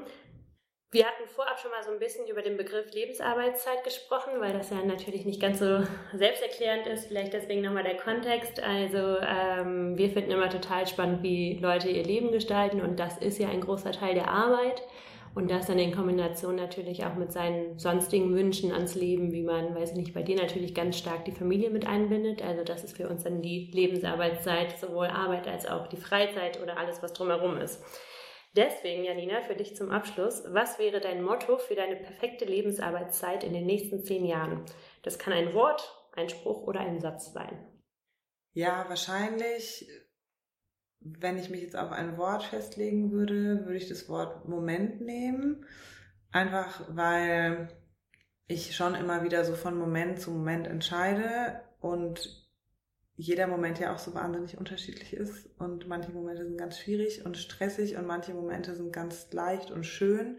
[0.90, 4.70] wir hatten vorab schon mal so ein bisschen über den Begriff Lebensarbeitszeit gesprochen, weil das
[4.70, 5.82] ja natürlich nicht ganz so
[6.14, 7.08] selbsterklärend ist.
[7.08, 8.62] Vielleicht deswegen nochmal der Kontext.
[8.62, 13.38] Also ähm, wir finden immer total spannend, wie Leute ihr Leben gestalten und das ist
[13.38, 14.82] ja ein großer Teil der Arbeit.
[15.34, 19.74] Und das dann in Kombination natürlich auch mit seinen sonstigen Wünschen ans Leben, wie man,
[19.74, 22.42] weiß ich nicht, bei dir natürlich ganz stark die Familie mit einbindet.
[22.42, 26.78] Also das ist für uns dann die Lebensarbeitszeit, sowohl Arbeit als auch die Freizeit oder
[26.78, 27.84] alles, was drumherum ist.
[28.54, 33.52] Deswegen, Janina, für dich zum Abschluss, was wäre dein Motto für deine perfekte Lebensarbeitszeit in
[33.52, 34.64] den nächsten zehn Jahren?
[35.02, 37.66] Das kann ein Wort, ein Spruch oder ein Satz sein.
[38.54, 39.86] Ja, wahrscheinlich
[41.00, 45.64] wenn ich mich jetzt auf ein Wort festlegen würde, würde ich das Wort Moment nehmen.
[46.30, 47.68] Einfach weil
[48.46, 52.47] ich schon immer wieder so von Moment zu Moment entscheide und
[53.18, 57.36] jeder Moment ja auch so wahnsinnig unterschiedlich ist und manche Momente sind ganz schwierig und
[57.36, 60.38] stressig und manche Momente sind ganz leicht und schön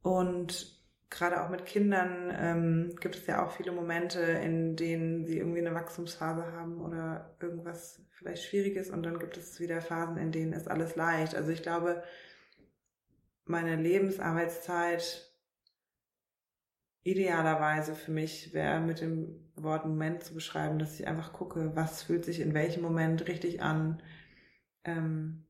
[0.00, 0.78] und
[1.10, 5.58] gerade auch mit Kindern ähm, gibt es ja auch viele Momente, in denen sie irgendwie
[5.58, 10.52] eine Wachstumsphase haben oder irgendwas vielleicht Schwieriges und dann gibt es wieder Phasen, in denen
[10.52, 11.34] ist alles leicht.
[11.34, 12.04] Also ich glaube,
[13.46, 15.28] meine Lebensarbeitszeit
[17.02, 22.02] idealerweise für mich wäre mit dem Wort Moment zu beschreiben, dass ich einfach gucke, was
[22.02, 24.02] fühlt sich in welchem Moment richtig an,
[24.84, 25.46] ähm,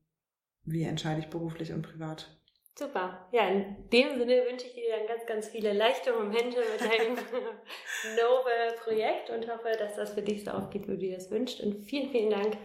[0.63, 2.37] wie entscheide ich beruflich und privat.
[2.77, 3.27] Super.
[3.31, 7.15] Ja, in dem Sinne wünsche ich dir dann ganz, ganz viele leichte Momente mit deinem
[8.15, 11.61] Nove-Projekt und hoffe, dass das für dich so aufgeht, wie du dir das wünschst.
[11.61, 12.57] Und vielen, vielen Dank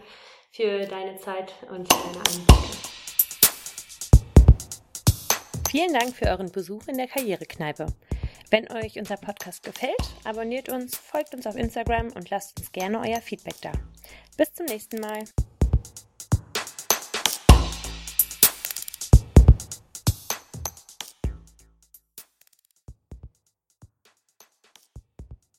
[0.51, 2.77] für deine Zeit und für deine Einblicke.
[5.69, 7.87] Vielen Dank für euren Besuch in der Karrierekneipe.
[8.49, 12.99] Wenn euch unser Podcast gefällt, abonniert uns, folgt uns auf Instagram und lasst uns gerne
[13.01, 13.71] euer Feedback da.
[14.37, 15.25] Bis zum nächsten Mal.